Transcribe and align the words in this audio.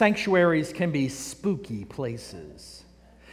Sanctuaries 0.00 0.72
can 0.72 0.90
be 0.90 1.10
spooky 1.10 1.84
places. 1.84 2.69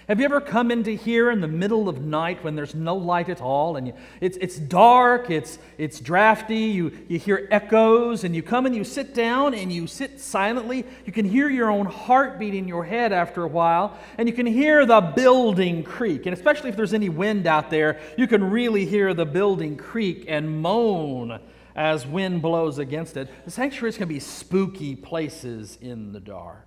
Have 0.08 0.20
you 0.20 0.26
ever 0.26 0.40
come 0.40 0.72
into 0.72 0.92
here 0.92 1.30
in 1.32 1.42
the 1.42 1.50
middle 1.50 1.90
of 1.90 2.00
night 2.00 2.42
when 2.42 2.56
there's 2.56 2.74
no 2.74 2.96
light 2.96 3.28
at 3.28 3.42
all 3.42 3.76
and 3.76 3.88
you, 3.88 3.94
it's, 4.22 4.38
it's 4.38 4.56
dark, 4.58 5.30
it's, 5.30 5.60
it's 5.78 6.00
drafty, 6.00 6.56
you, 6.56 6.98
you 7.10 7.20
hear 7.20 7.46
echoes, 7.52 8.24
and 8.24 8.34
you 8.34 8.42
come 8.42 8.66
and 8.66 8.74
you 8.74 8.86
sit 8.86 9.14
down 9.14 9.54
and 9.54 9.70
you 9.70 9.86
sit 9.86 10.22
silently? 10.22 10.86
You 11.06 11.12
can 11.12 11.26
hear 11.26 11.50
your 11.50 11.70
own 11.70 11.88
heartbeat 11.88 12.54
in 12.54 12.70
your 12.70 12.86
head 12.86 13.12
after 13.12 13.44
a 13.44 13.50
while, 13.50 13.98
and 14.18 14.30
you 14.30 14.34
can 14.34 14.46
hear 14.46 14.86
the 14.86 15.02
building 15.02 15.84
creak. 15.84 16.26
And 16.26 16.34
especially 16.34 16.70
if 16.70 16.78
there's 16.78 16.94
any 16.94 17.10
wind 17.10 17.46
out 17.46 17.70
there, 17.70 18.00
you 18.18 18.28
can 18.28 18.50
really 18.50 18.86
hear 18.86 19.14
the 19.14 19.26
building 19.26 19.76
creak 19.76 20.24
and 20.30 20.62
moan 20.62 21.38
as 21.76 22.08
wind 22.08 22.42
blows 22.42 22.80
against 22.80 23.18
it. 23.18 23.28
The 23.44 23.52
sanctuaries 23.52 23.98
can 23.98 24.08
be 24.08 24.22
spooky 24.22 24.96
places 24.96 25.78
in 25.82 26.14
the 26.14 26.22
dark. 26.22 26.66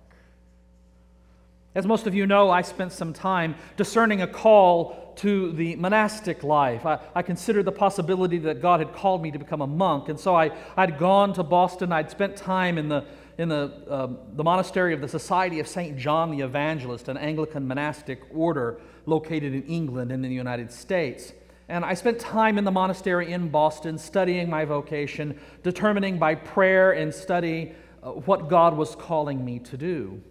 As 1.73 1.87
most 1.87 2.05
of 2.05 2.13
you 2.13 2.27
know, 2.27 2.49
I 2.49 2.63
spent 2.63 2.91
some 2.91 3.13
time 3.13 3.55
discerning 3.77 4.21
a 4.21 4.27
call 4.27 5.13
to 5.17 5.53
the 5.53 5.75
monastic 5.77 6.43
life. 6.43 6.85
I, 6.85 6.99
I, 7.15 7.21
considered 7.21 7.63
the 7.63 7.71
possibility 7.71 8.37
that 8.39 8.61
God 8.61 8.79
had 8.79 8.93
called 8.93 9.21
me 9.21 9.31
to 9.31 9.39
become 9.39 9.61
a 9.61 9.67
monk, 9.67 10.09
and 10.09 10.19
so 10.19 10.35
I, 10.35 10.51
I'd 10.75 10.97
gone 10.97 11.33
to 11.33 11.43
Boston. 11.43 11.91
I'd 11.91 12.11
spent 12.11 12.35
time 12.35 12.77
in 12.77 12.89
the, 12.89 13.05
in 13.37 13.49
the, 13.49 13.71
um, 13.89 14.17
the 14.33 14.43
monastery 14.43 14.93
of 14.93 14.99
the 14.99 15.07
Society 15.07 15.59
of 15.59 15.67
St. 15.67 15.97
John 15.97 16.31
the 16.31 16.41
Evangelist, 16.43 17.07
an 17.07 17.17
Anglican 17.17 17.67
monastic 17.67 18.21
order 18.33 18.79
located 19.05 19.53
in 19.53 19.63
England 19.63 20.11
and 20.11 20.25
in 20.25 20.29
the 20.29 20.35
United 20.35 20.71
States. 20.71 21.33
And 21.69 21.85
I 21.85 21.93
spent 21.93 22.19
time 22.19 22.57
in 22.57 22.65
the 22.65 22.71
monastery 22.71 23.31
in 23.31 23.47
Boston 23.47 23.97
studying 23.97 24.49
my 24.49 24.65
vocation, 24.65 25.39
determining 25.63 26.19
by 26.19 26.35
prayer 26.35 26.91
and 26.91 27.13
study 27.13 27.73
uh, 28.03 28.11
what 28.11 28.49
God 28.49 28.75
was 28.75 28.95
calling 28.95 29.45
me 29.45 29.59
to 29.59 29.77
do. 29.77 30.21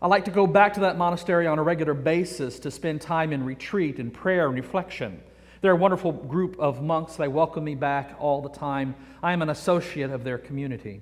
I 0.00 0.08
like 0.08 0.26
to 0.26 0.30
go 0.30 0.46
back 0.46 0.74
to 0.74 0.80
that 0.80 0.98
monastery 0.98 1.46
on 1.46 1.58
a 1.58 1.62
regular 1.62 1.94
basis 1.94 2.58
to 2.60 2.70
spend 2.70 3.00
time 3.00 3.32
in 3.32 3.42
retreat 3.42 3.98
and 3.98 4.12
prayer 4.12 4.46
and 4.46 4.54
reflection. 4.54 5.22
They're 5.62 5.72
a 5.72 5.76
wonderful 5.76 6.12
group 6.12 6.58
of 6.58 6.82
monks. 6.82 7.16
They 7.16 7.28
welcome 7.28 7.64
me 7.64 7.74
back 7.74 8.14
all 8.18 8.42
the 8.42 8.50
time. 8.50 8.94
I 9.22 9.32
am 9.32 9.40
an 9.40 9.48
associate 9.48 10.10
of 10.10 10.22
their 10.22 10.36
community. 10.36 11.00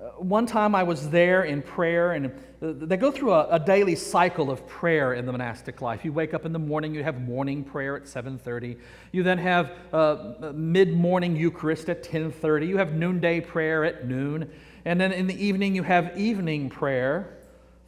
Uh, 0.00 0.10
one 0.22 0.46
time 0.46 0.76
I 0.76 0.84
was 0.84 1.10
there 1.10 1.42
in 1.42 1.62
prayer, 1.62 2.12
and 2.12 2.26
uh, 2.26 2.30
they 2.60 2.96
go 2.96 3.10
through 3.10 3.32
a, 3.32 3.48
a, 3.48 3.58
daily 3.58 3.96
cycle 3.96 4.52
of 4.52 4.64
prayer 4.68 5.14
in 5.14 5.26
the 5.26 5.32
monastic 5.32 5.82
life. 5.82 6.04
You 6.04 6.12
wake 6.12 6.32
up 6.32 6.46
in 6.46 6.52
the 6.52 6.60
morning, 6.60 6.94
you 6.94 7.02
have 7.02 7.20
morning 7.20 7.64
prayer 7.64 7.96
at 7.96 8.04
7:30. 8.04 8.78
You 9.10 9.24
then 9.24 9.38
have 9.38 9.72
uh, 9.92 10.52
mid-morning 10.54 11.34
Eucharist 11.34 11.88
at 11.88 12.04
10:30. 12.04 12.68
You 12.68 12.76
have 12.76 12.94
noonday 12.94 13.40
prayer 13.40 13.84
at 13.84 14.06
noon, 14.06 14.48
and 14.84 15.00
then 15.00 15.10
in 15.10 15.26
the 15.26 15.44
evening 15.44 15.74
you 15.74 15.82
have 15.82 16.16
evening 16.16 16.70
prayer 16.70 17.35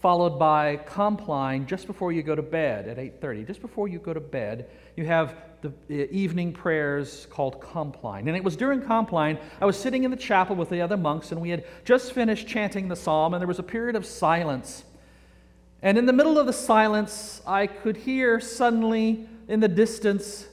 followed 0.00 0.38
by 0.38 0.76
compline 0.76 1.66
just 1.66 1.86
before 1.86 2.12
you 2.12 2.22
go 2.22 2.34
to 2.34 2.42
bed 2.42 2.86
at 2.86 2.98
8.30 2.98 3.46
just 3.46 3.60
before 3.60 3.88
you 3.88 3.98
go 3.98 4.14
to 4.14 4.20
bed 4.20 4.68
you 4.96 5.04
have 5.04 5.34
the 5.60 6.08
evening 6.12 6.52
prayers 6.52 7.26
called 7.30 7.60
compline. 7.60 8.28
And 8.28 8.36
it 8.36 8.44
was 8.44 8.56
during 8.56 8.80
compline 8.80 9.38
i 9.60 9.64
was 9.64 9.76
sitting 9.76 10.04
in 10.04 10.10
the 10.10 10.16
chapel 10.16 10.54
with 10.54 10.70
the 10.70 10.80
other 10.80 10.96
monks 10.96 11.32
and 11.32 11.40
we 11.40 11.50
had 11.50 11.64
just 11.84 12.12
finished 12.12 12.46
chanting 12.46 12.88
the 12.88 12.96
psalm 12.96 13.34
and 13.34 13.40
there 13.40 13.48
was 13.48 13.58
a 13.58 13.64
period 13.64 13.96
of 13.96 14.06
silence. 14.06 14.84
And 15.82 15.96
in 15.98 16.06
the 16.06 16.12
middle 16.12 16.38
of 16.38 16.46
the 16.46 16.52
silence 16.52 17.42
i 17.46 17.66
could 17.66 17.96
hear 17.96 18.38
suddenly 18.38 19.28
in 19.48 19.58
the 19.60 19.68
distance 19.68 20.46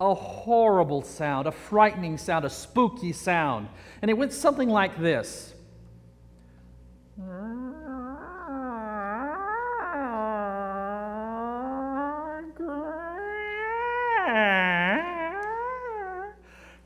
a 0.00 0.14
horrible 0.14 1.02
sound 1.02 1.46
a 1.46 1.52
frightening 1.52 2.18
sound 2.18 2.44
a 2.44 2.50
spooky 2.50 3.12
sound. 3.12 3.68
And 4.00 4.10
it 4.10 4.14
went 4.14 4.32
something 4.32 4.68
like 4.68 4.98
this 5.00 5.54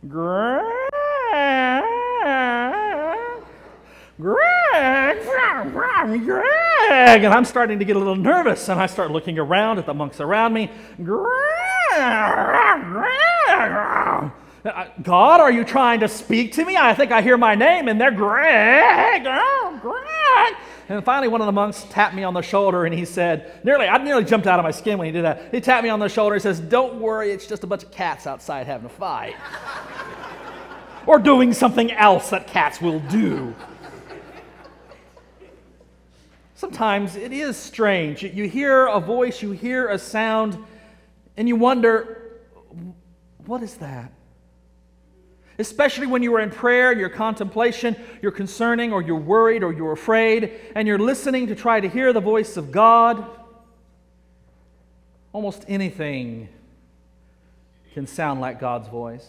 Greg, 0.08 0.62
Greg, 4.18 5.18
Greg. 6.24 7.24
And 7.24 7.34
I'm 7.34 7.44
starting 7.44 7.78
to 7.78 7.84
get 7.84 7.96
a 7.96 7.98
little 7.98 8.14
nervous, 8.16 8.68
and 8.68 8.80
I 8.80 8.86
start 8.86 9.10
looking 9.10 9.38
around 9.38 9.78
at 9.78 9.86
the 9.86 9.94
monks 9.94 10.20
around 10.20 10.52
me. 10.52 10.70
Greg, 11.02 11.26
Greg. 12.84 14.30
Uh, 14.64 14.86
God, 15.02 15.40
are 15.40 15.50
you 15.52 15.64
trying 15.64 16.00
to 16.00 16.08
speak 16.08 16.52
to 16.52 16.64
me? 16.64 16.76
I 16.76 16.92
think 16.94 17.12
I 17.12 17.22
hear 17.22 17.36
my 17.36 17.54
name, 17.54 17.88
and 17.88 18.00
they're 18.00 18.10
Greg, 18.10 19.22
oh, 19.26 19.78
Greg. 19.80 20.56
And 20.88 21.04
finally, 21.04 21.28
one 21.28 21.40
of 21.40 21.46
the 21.46 21.52
monks 21.52 21.84
tapped 21.90 22.14
me 22.14 22.22
on 22.22 22.32
the 22.32 22.42
shoulder 22.42 22.84
and 22.84 22.94
he 22.94 23.04
said, 23.04 23.64
nearly, 23.64 23.86
I 23.86 23.98
nearly 23.98 24.24
jumped 24.24 24.46
out 24.46 24.60
of 24.60 24.64
my 24.64 24.70
skin 24.70 24.98
when 24.98 25.06
he 25.06 25.12
did 25.12 25.24
that. 25.24 25.52
He 25.52 25.60
tapped 25.60 25.82
me 25.82 25.90
on 25.90 25.98
the 25.98 26.08
shoulder 26.08 26.34
and 26.34 26.42
says, 26.42 26.60
Don't 26.60 27.00
worry, 27.00 27.32
it's 27.32 27.46
just 27.46 27.64
a 27.64 27.66
bunch 27.66 27.82
of 27.82 27.90
cats 27.90 28.26
outside 28.26 28.66
having 28.66 28.86
a 28.86 28.90
fight. 28.90 29.34
Or 31.06 31.18
doing 31.18 31.52
something 31.52 31.92
else 31.92 32.30
that 32.30 32.46
cats 32.46 32.80
will 32.80 33.00
do. 33.00 33.54
Sometimes 36.54 37.16
it 37.16 37.32
is 37.32 37.56
strange. 37.56 38.22
You 38.22 38.48
hear 38.48 38.86
a 38.86 38.98
voice, 38.98 39.42
you 39.42 39.52
hear 39.52 39.88
a 39.88 39.98
sound, 39.98 40.56
and 41.36 41.46
you 41.46 41.54
wonder, 41.54 42.32
what 43.44 43.62
is 43.62 43.74
that? 43.74 44.10
Especially 45.58 46.06
when 46.06 46.22
you 46.22 46.34
are 46.34 46.40
in 46.40 46.50
prayer 46.50 46.90
and 46.90 47.00
your 47.00 47.08
contemplation, 47.08 47.96
you're 48.20 48.32
concerning 48.32 48.92
or 48.92 49.02
you're 49.02 49.16
worried 49.16 49.62
or 49.62 49.72
you're 49.72 49.92
afraid, 49.92 50.52
and 50.74 50.88
you're 50.88 50.98
listening 50.98 51.46
to 51.46 51.54
try 51.54 51.78
to 51.80 51.88
hear 51.88 52.12
the 52.12 52.20
voice 52.20 52.56
of 52.56 52.72
God. 52.72 53.24
Almost 55.32 55.64
anything 55.68 56.48
can 57.92 58.06
sound 58.06 58.40
like 58.40 58.60
God's 58.60 58.88
voice. 58.88 59.28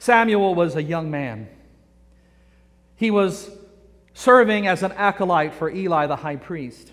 Samuel 0.00 0.54
was 0.54 0.76
a 0.76 0.82
young 0.82 1.10
man. 1.10 1.46
He 2.96 3.10
was 3.10 3.50
serving 4.14 4.66
as 4.66 4.82
an 4.82 4.92
acolyte 4.92 5.54
for 5.54 5.70
Eli 5.70 6.06
the 6.06 6.16
high 6.16 6.36
priest. 6.36 6.90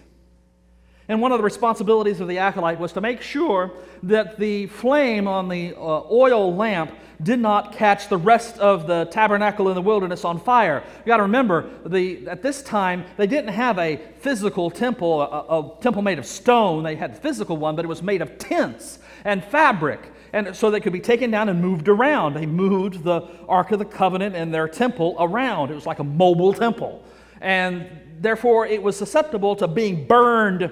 And 1.08 1.22
one 1.22 1.32
of 1.32 1.40
the 1.40 1.44
responsibilities 1.44 2.20
of 2.20 2.28
the 2.28 2.40
acolyte 2.40 2.82
was 2.82 2.92
to 2.94 3.02
make 3.02 3.22
sure 3.22 3.72
that 4.04 4.38
the 4.38 4.68
flame 4.68 5.26
on 5.26 5.48
the 5.48 5.74
uh, 5.74 6.04
oil 6.12 6.54
lamp 6.54 6.92
did 7.24 7.40
not 7.40 7.72
catch 7.72 8.10
the 8.10 8.18
rest 8.18 8.58
of 8.60 8.88
the 8.88 9.06
tabernacle 9.06 9.70
in 9.70 9.76
the 9.76 9.82
wilderness 9.82 10.26
on 10.26 10.38
fire. 10.38 10.84
You 11.00 11.06
got 11.06 11.18
to 11.18 11.24
remember, 11.24 11.70
the, 11.86 12.28
at 12.28 12.42
this 12.42 12.62
time, 12.62 13.06
they 13.16 13.26
didn't 13.26 13.54
have 13.54 13.80
a 13.80 14.02
physical 14.20 14.70
temple, 14.70 15.22
a, 15.22 15.60
a 15.60 15.82
temple 15.82 16.02
made 16.02 16.20
of 16.20 16.26
stone. 16.26 16.84
They 16.84 16.98
had 16.98 17.12
a 17.12 17.16
physical 17.16 17.56
one, 17.56 17.78
but 17.78 17.86
it 17.86 17.88
was 17.88 18.04
made 18.04 18.22
of 18.22 18.38
tents 18.38 19.00
and 19.24 19.42
fabric. 19.46 20.12
And 20.34 20.56
so 20.56 20.70
they 20.70 20.80
could 20.80 20.94
be 20.94 21.00
taken 21.00 21.32
down 21.32 21.50
and 21.50 21.62
moved 21.62 21.88
around. 21.88 22.34
They 22.34 22.46
moved 22.46 23.04
the 23.04 23.22
Ark 23.48 23.72
of 23.72 23.80
the 23.80 23.86
Covenant 23.86 24.36
and 24.36 24.54
their 24.54 24.68
temple 24.68 25.16
around. 25.20 25.72
It 25.72 25.76
was 25.76 25.86
like 25.86 26.00
a 26.00 26.04
mobile 26.04 26.54
temple. 26.54 27.04
And 27.42 27.88
therefore, 28.20 28.66
it 28.66 28.82
was 28.82 28.98
susceptible 28.98 29.56
to 29.58 29.68
being 29.68 30.06
burned 30.06 30.72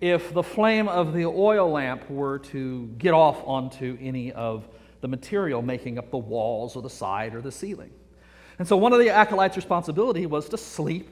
if 0.00 0.32
the 0.32 0.42
flame 0.42 0.88
of 0.88 1.12
the 1.12 1.26
oil 1.26 1.70
lamp 1.70 2.08
were 2.10 2.38
to 2.38 2.86
get 2.98 3.12
off 3.12 3.42
onto 3.46 3.98
any 4.00 4.32
of 4.32 4.66
the 5.00 5.08
material 5.08 5.62
making 5.62 5.98
up 5.98 6.10
the 6.10 6.18
walls 6.18 6.76
or 6.76 6.82
the 6.82 6.90
side 6.90 7.34
or 7.34 7.40
the 7.40 7.52
ceiling. 7.52 7.90
And 8.58 8.68
so 8.68 8.76
one 8.76 8.92
of 8.92 8.98
the 8.98 9.10
acolyte's 9.10 9.56
responsibility 9.56 10.26
was 10.26 10.48
to 10.50 10.58
sleep 10.58 11.10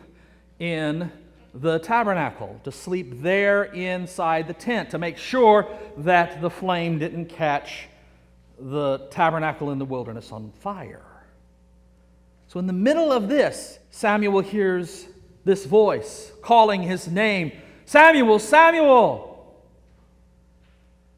in 0.59 1.11
the 1.55 1.79
tabernacle, 1.79 2.61
to 2.65 2.73
sleep 2.73 3.23
there 3.23 3.65
inside 3.65 4.47
the 4.47 4.55
tent, 4.55 4.91
to 4.91 4.99
make 4.99 5.17
sure 5.17 5.67
that 5.99 6.41
the 6.41 6.51
flame 6.51 6.99
didn't 6.99 7.27
catch 7.27 7.89
the 8.59 8.99
tabernacle 9.11 9.71
in 9.71 9.79
the 9.79 9.85
wilderness 9.85 10.33
on 10.33 10.53
fire. 10.61 11.03
So, 12.49 12.59
in 12.59 12.67
the 12.67 12.73
middle 12.73 13.13
of 13.13 13.29
this, 13.29 13.79
Samuel 13.91 14.41
hears 14.41 15.07
this 15.45 15.65
voice 15.65 16.33
calling 16.43 16.83
his 16.83 17.09
name 17.09 17.53
Samuel, 17.85 18.39
Samuel. 18.39 19.29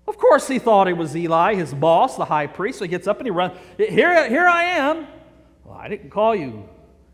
Of 0.07 0.19
course, 0.19 0.49
he 0.49 0.59
thought 0.59 0.89
it 0.89 0.97
was 0.97 1.17
Eli, 1.17 1.55
his 1.55 1.73
boss, 1.75 2.17
the 2.17 2.25
high 2.25 2.47
priest. 2.47 2.79
So 2.79 2.85
he 2.85 2.89
gets 2.89 3.07
up 3.07 3.19
and 3.19 3.27
he 3.27 3.31
runs. 3.31 3.59
Here, 3.77 4.29
here 4.29 4.47
I 4.47 4.65
am. 4.65 5.07
Well, 5.65 5.77
I 5.77 5.89
didn't 5.89 6.11
call 6.11 6.35
you, 6.35 6.69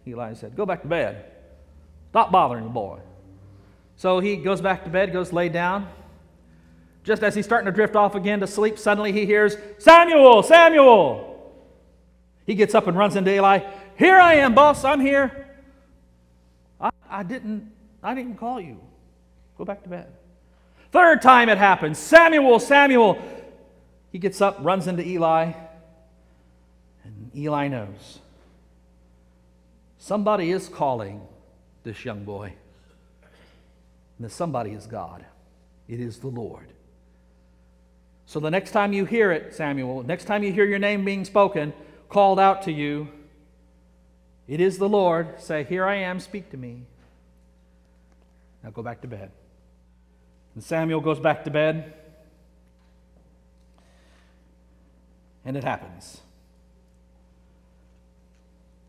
Eli 0.07 0.35
said. 0.35 0.57
Go 0.57 0.65
back 0.65 0.83
to 0.83 0.89
bed. 0.89 1.25
Stop 2.11 2.33
bothering 2.33 2.65
the 2.65 2.71
boy. 2.71 2.99
So 3.97 4.21
he 4.21 4.37
goes 4.37 4.61
back 4.61 4.85
to 4.85 4.91
bed, 4.91 5.13
goes 5.13 5.33
lay 5.33 5.49
down. 5.49 5.89
Just 7.03 7.23
as 7.23 7.35
he's 7.35 7.45
starting 7.45 7.67
to 7.67 7.73
drift 7.73 7.97
off 7.97 8.15
again 8.15 8.41
to 8.41 8.47
sleep, 8.47 8.79
suddenly 8.79 9.13
he 9.13 9.27
hears, 9.27 9.57
Samuel, 9.79 10.43
Samuel. 10.43 11.55
He 12.47 12.55
gets 12.55 12.75
up 12.75 12.87
and 12.87 12.97
runs 12.97 13.17
into 13.17 13.33
Eli. 13.33 13.61
Here 13.97 14.19
I 14.19 14.35
am, 14.35 14.55
boss, 14.55 14.85
I'm 14.85 15.01
here. 15.01 15.47
I, 16.81 16.91
I 17.09 17.23
didn't 17.23 17.73
I 18.03 18.15
didn't 18.15 18.37
call 18.37 18.61
you. 18.61 18.79
Go 19.59 19.65
back 19.65 19.83
to 19.83 19.89
bed. 19.89 20.07
Third 20.93 21.23
time 21.23 21.49
it 21.49 21.59
happens 21.59 21.99
Samuel, 21.99 22.61
Samuel. 22.61 23.21
He 24.13 24.19
gets 24.19 24.41
up, 24.41 24.59
runs 24.61 24.87
into 24.87 25.07
Eli, 25.07 25.53
and 27.05 27.31
Eli 27.35 27.69
knows. 27.69 28.21
Somebody 29.99 30.53
is 30.53 30.69
calling 30.69 31.21
this 31.83 32.05
young 32.05 32.25
boy. 32.25 32.53
And 34.19 34.25
the 34.25 34.31
somebody 34.31 34.71
is 34.71 34.87
God. 34.87 35.25
It 35.89 36.01
is 36.01 36.19
the 36.19 36.29
Lord. 36.29 36.73
So 38.27 38.41
the 38.41 38.51
next 38.51 38.73
time 38.73 38.93
you 38.93 39.05
hear 39.05 39.31
it, 39.31 39.55
Samuel, 39.55 40.03
next 40.03 40.25
time 40.25 40.43
you 40.43 40.53
hear 40.53 40.65
your 40.65 40.79
name 40.79 41.05
being 41.05 41.25
spoken, 41.25 41.73
called 42.09 42.41
out 42.41 42.63
to 42.63 42.73
you, 42.73 43.09
it 44.49 44.61
is 44.61 44.79
the 44.79 44.89
Lord. 44.89 45.41
Say, 45.41 45.65
Here 45.65 45.85
I 45.85 45.97
am, 45.97 46.19
speak 46.21 46.51
to 46.51 46.57
me. 46.57 46.83
Now 48.63 48.71
go 48.71 48.83
back 48.83 49.01
to 49.03 49.09
bed. 49.09 49.31
And 50.55 50.65
Samuel 50.65 51.01
goes 51.01 51.21
back 51.21 51.45
to 51.45 51.51
bed. 51.51 51.95
And 55.45 55.57
it 55.57 55.63
happens. 55.63 56.21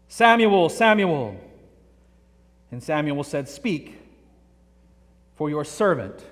Samuel, 0.07 0.69
Samuel. 0.69 1.39
And 2.71 2.81
Samuel 2.81 3.24
said, 3.24 3.47
Speak, 3.47 4.00
for 5.38 5.50
your 5.50 5.63
servant 5.63 6.25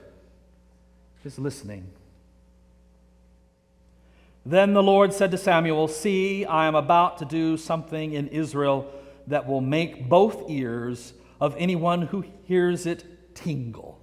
is 1.24 1.40
listening. 1.40 1.92
Then 4.46 4.74
the 4.74 4.84
Lord 4.84 5.14
said 5.14 5.32
to 5.32 5.38
Samuel, 5.38 5.88
See, 5.88 6.46
I 6.46 6.68
am 6.68 6.76
about 6.76 7.20
to 7.20 7.26
do 7.26 7.58
something 7.58 8.14
in 8.14 8.28
Israel 8.28 8.92
that 9.28 9.48
will 9.48 9.62
make 9.62 10.10
both 10.10 10.50
ears 10.50 11.14
of 11.40 11.56
anyone 11.58 12.04
who 12.04 12.26
hears 12.44 12.86
it 12.86 13.36
tingle. 13.36 14.00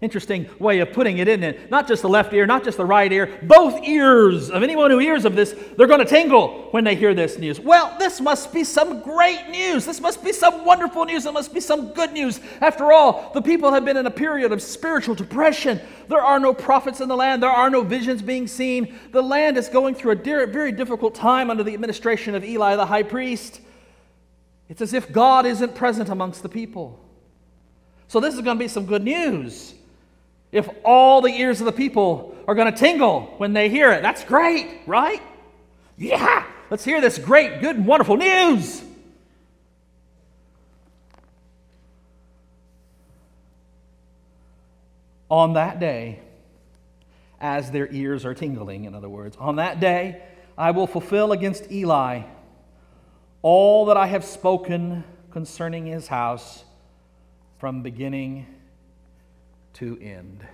Interesting 0.00 0.48
way 0.58 0.78
of 0.78 0.94
putting 0.94 1.18
it, 1.18 1.28
isn't 1.28 1.42
it? 1.42 1.70
Not 1.70 1.86
just 1.86 2.00
the 2.00 2.08
left 2.08 2.32
ear, 2.32 2.46
not 2.46 2.64
just 2.64 2.78
the 2.78 2.86
right 2.86 3.12
ear, 3.12 3.38
both 3.42 3.86
ears 3.86 4.48
of 4.48 4.62
anyone 4.62 4.90
who 4.90 4.96
hears 4.96 5.26
of 5.26 5.36
this, 5.36 5.54
they're 5.76 5.86
going 5.86 6.00
to 6.00 6.06
tingle 6.06 6.68
when 6.70 6.84
they 6.84 6.94
hear 6.94 7.12
this 7.12 7.36
news. 7.36 7.60
Well, 7.60 7.94
this 7.98 8.18
must 8.18 8.50
be 8.50 8.64
some 8.64 9.02
great 9.02 9.50
news. 9.50 9.84
This 9.84 10.00
must 10.00 10.24
be 10.24 10.32
some 10.32 10.64
wonderful 10.64 11.04
news. 11.04 11.26
It 11.26 11.34
must 11.34 11.52
be 11.52 11.60
some 11.60 11.92
good 11.92 12.14
news. 12.14 12.40
After 12.62 12.90
all, 12.92 13.30
the 13.34 13.42
people 13.42 13.74
have 13.74 13.84
been 13.84 13.98
in 13.98 14.06
a 14.06 14.10
period 14.10 14.52
of 14.52 14.62
spiritual 14.62 15.14
depression. 15.14 15.78
There 16.08 16.22
are 16.22 16.40
no 16.40 16.54
prophets 16.54 17.02
in 17.02 17.08
the 17.08 17.16
land, 17.16 17.42
there 17.42 17.50
are 17.50 17.68
no 17.68 17.82
visions 17.82 18.22
being 18.22 18.46
seen. 18.46 18.98
The 19.12 19.22
land 19.22 19.58
is 19.58 19.68
going 19.68 19.96
through 19.96 20.12
a 20.12 20.46
very 20.46 20.72
difficult 20.72 21.14
time 21.14 21.50
under 21.50 21.62
the 21.62 21.74
administration 21.74 22.34
of 22.34 22.42
Eli 22.42 22.74
the 22.74 22.86
high 22.86 23.02
priest. 23.02 23.60
It's 24.70 24.80
as 24.80 24.94
if 24.94 25.12
God 25.12 25.44
isn't 25.44 25.74
present 25.74 26.08
amongst 26.08 26.42
the 26.42 26.48
people. 26.48 27.04
So, 28.08 28.18
this 28.18 28.34
is 28.34 28.40
going 28.40 28.56
to 28.56 28.64
be 28.64 28.68
some 28.68 28.86
good 28.86 29.04
news. 29.04 29.74
If 30.52 30.68
all 30.84 31.20
the 31.20 31.30
ears 31.30 31.60
of 31.60 31.66
the 31.66 31.72
people 31.72 32.36
are 32.48 32.54
going 32.54 32.72
to 32.72 32.78
tingle 32.78 33.34
when 33.38 33.52
they 33.52 33.68
hear 33.68 33.92
it, 33.92 34.02
that's 34.02 34.24
great, 34.24 34.66
right? 34.86 35.22
Yeah, 35.96 36.44
let's 36.70 36.84
hear 36.84 37.00
this 37.00 37.18
great, 37.18 37.60
good, 37.60 37.76
and 37.76 37.86
wonderful 37.86 38.16
news. 38.16 38.82
On 45.30 45.52
that 45.52 45.78
day, 45.78 46.18
as 47.40 47.70
their 47.70 47.88
ears 47.92 48.24
are 48.24 48.34
tingling, 48.34 48.84
in 48.84 48.94
other 48.94 49.08
words, 49.08 49.36
on 49.38 49.56
that 49.56 49.78
day, 49.78 50.22
I 50.58 50.72
will 50.72 50.88
fulfill 50.88 51.32
against 51.32 51.70
Eli 51.70 52.22
all 53.42 53.86
that 53.86 53.96
I 53.96 54.06
have 54.06 54.24
spoken 54.24 55.04
concerning 55.30 55.86
his 55.86 56.08
house 56.08 56.64
from 57.58 57.82
beginning 57.82 58.46
to 59.74 59.98
end. 60.00 60.46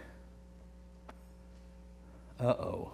Uh 2.38 2.48
oh. 2.48 2.90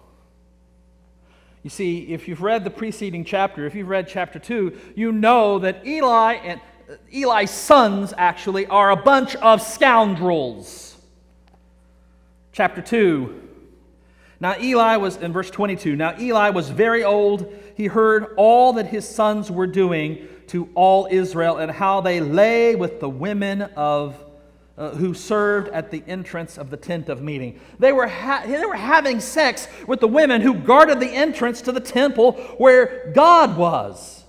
You 1.63 1.69
see, 1.69 2.13
if 2.13 2.27
you've 2.27 2.41
read 2.41 2.65
the 2.65 2.69
preceding 2.69 3.23
chapter, 3.23 3.65
if 3.65 3.73
you've 3.73 3.87
read 3.87 4.07
chapter 4.07 4.37
2, 4.37 4.77
you 4.95 5.11
know 5.13 5.59
that 5.59 5.85
Eli 5.87 6.33
and 6.33 6.59
uh, 6.89 6.95
Eli's 7.13 7.51
sons 7.51 8.13
actually 8.17 8.65
are 8.67 8.91
a 8.91 8.97
bunch 8.97 9.35
of 9.37 9.61
scoundrels. 9.61 10.97
Chapter 12.51 12.81
2. 12.81 13.41
Now 14.41 14.55
Eli 14.59 14.97
was 14.97 15.15
in 15.15 15.31
verse 15.31 15.49
22. 15.49 15.95
Now 15.95 16.19
Eli 16.19 16.49
was 16.49 16.69
very 16.69 17.03
old. 17.03 17.51
He 17.75 17.85
heard 17.85 18.33
all 18.35 18.73
that 18.73 18.87
his 18.87 19.07
sons 19.07 19.49
were 19.49 19.67
doing 19.67 20.27
to 20.47 20.67
all 20.75 21.07
Israel 21.09 21.57
and 21.57 21.71
how 21.71 22.01
they 22.01 22.19
lay 22.19 22.75
with 22.75 22.99
the 22.99 23.09
women 23.09 23.61
of 23.61 24.22
uh, 24.77 24.91
who 24.91 25.13
served 25.13 25.69
at 25.69 25.91
the 25.91 26.03
entrance 26.07 26.57
of 26.57 26.69
the 26.69 26.77
tent 26.77 27.09
of 27.09 27.21
meeting. 27.21 27.59
They 27.79 27.91
were, 27.91 28.07
ha- 28.07 28.43
they 28.45 28.65
were 28.65 28.75
having 28.75 29.19
sex 29.19 29.67
with 29.87 29.99
the 29.99 30.07
women 30.07 30.41
who 30.41 30.55
guarded 30.55 30.99
the 30.99 31.09
entrance 31.09 31.61
to 31.63 31.71
the 31.71 31.79
temple 31.79 32.33
where 32.57 33.11
God 33.13 33.55
was. 33.55 34.23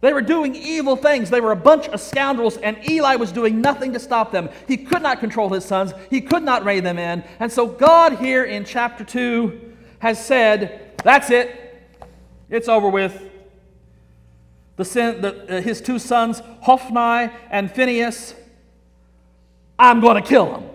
They 0.00 0.14
were 0.14 0.22
doing 0.22 0.54
evil 0.54 0.96
things. 0.96 1.28
They 1.28 1.42
were 1.42 1.52
a 1.52 1.56
bunch 1.56 1.88
of 1.88 2.00
scoundrels, 2.00 2.56
and 2.56 2.78
Eli 2.88 3.16
was 3.16 3.32
doing 3.32 3.60
nothing 3.60 3.92
to 3.92 3.98
stop 3.98 4.32
them. 4.32 4.48
He 4.66 4.78
could 4.78 5.02
not 5.02 5.20
control 5.20 5.50
his 5.50 5.64
sons, 5.64 5.92
he 6.08 6.22
could 6.22 6.42
not 6.42 6.64
rein 6.64 6.84
them 6.84 6.98
in. 6.98 7.22
And 7.38 7.52
so, 7.52 7.66
God 7.66 8.14
here 8.14 8.44
in 8.44 8.64
chapter 8.64 9.04
2 9.04 9.74
has 9.98 10.24
said, 10.24 10.96
That's 11.04 11.30
it, 11.30 11.84
it's 12.48 12.68
over 12.68 12.88
with. 12.88 13.26
The, 14.76 14.84
sin, 14.86 15.20
the, 15.20 15.58
uh, 15.58 15.60
his 15.60 15.82
two 15.82 15.98
sons, 15.98 16.40
Hophni 16.62 17.30
and 17.50 17.70
Phinehas, 17.70 18.34
I'm 19.80 20.00
going 20.00 20.22
to 20.22 20.28
kill 20.28 20.54
him. 20.54 20.68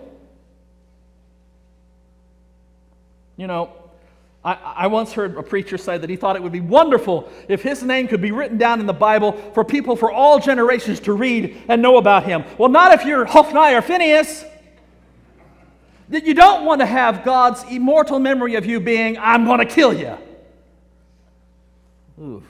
You 3.37 3.45
know, 3.45 3.71
I, 4.43 4.53
I, 4.53 4.87
once 4.87 5.13
heard 5.13 5.37
a 5.37 5.43
preacher 5.43 5.77
say 5.77 5.97
that 5.97 6.09
he 6.09 6.15
thought 6.15 6.35
it 6.35 6.41
would 6.41 6.51
be 6.51 6.61
wonderful 6.61 7.29
if 7.47 7.61
his 7.61 7.83
name 7.83 8.07
could 8.07 8.21
be 8.21 8.31
written 8.31 8.57
down 8.57 8.79
in 8.79 8.87
the 8.87 8.93
Bible 8.93 9.33
for 9.53 9.63
people 9.63 9.95
for 9.95 10.11
all 10.11 10.39
generations 10.39 10.99
to 11.01 11.13
read 11.13 11.61
and 11.67 11.81
know 11.81 11.97
about 11.97 12.25
him. 12.25 12.45
Well, 12.57 12.69
not 12.69 12.93
if 12.93 13.05
you're 13.05 13.25
Hophni 13.25 13.75
or 13.75 13.81
Phinehas. 13.81 14.45
That 16.09 16.25
you 16.25 16.33
don't 16.33 16.65
want 16.65 16.81
to 16.81 16.85
have 16.85 17.23
God's 17.23 17.63
immortal 17.63 18.19
memory 18.19 18.55
of 18.55 18.65
you 18.65 18.79
being, 18.79 19.17
I'm 19.17 19.45
going 19.45 19.59
to 19.59 19.65
kill 19.65 19.93
you. 19.93 20.17
Oof. 22.21 22.43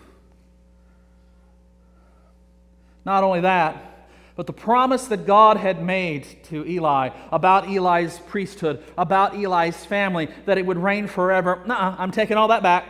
Not 3.06 3.24
only 3.24 3.42
that, 3.42 3.95
but 4.36 4.48
the 4.48 4.54
promise 4.54 5.06
that 5.08 5.26
God 5.26 5.58
had 5.58 5.82
made 5.82 6.44
to 6.46 6.68
Eli 6.68 7.10
about 7.32 7.70
Eli's 7.70 8.20
priesthood, 8.20 8.84
about 8.98 9.34
Eli's 9.34 9.86
family, 9.86 10.28
that 10.46 10.58
it 10.58 10.66
would 10.66 10.78
reign 10.78 11.08
forever, 11.08 11.62
nah, 11.66 11.96
I'm 11.98 12.12
taking 12.12 12.36
all 12.36 12.50
that 12.50 12.62
back. 12.62 12.86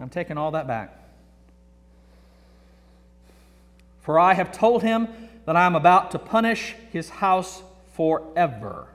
I'm 0.00 0.08
taking 0.08 0.38
all 0.38 0.52
that 0.52 0.66
back. 0.66 0.96
For 4.00 4.18
I 4.18 4.32
have 4.32 4.50
told 4.50 4.82
him 4.82 5.08
that 5.44 5.54
I 5.54 5.66
am 5.66 5.74
about 5.74 6.12
to 6.12 6.18
punish 6.18 6.74
his 6.90 7.10
house 7.10 7.62
forever 7.92 8.88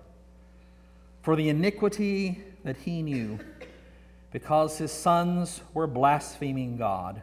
for 1.22 1.36
the 1.36 1.50
iniquity 1.50 2.41
that 2.63 2.77
he 2.77 3.03
knew, 3.03 3.39
because 4.32 4.79
his 4.79 4.91
sons 4.91 5.62
were 5.75 5.86
blaspheming 5.86 6.77
God, 6.77 7.22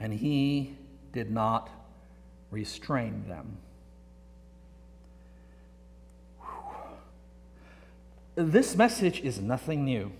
and 0.00 0.12
he 0.12 0.76
did 1.12 1.30
not 1.30 1.70
restrain 2.50 3.24
them. 3.28 3.58
This 8.34 8.76
message 8.76 9.20
is 9.20 9.40
nothing 9.40 9.84
new. 9.84 10.12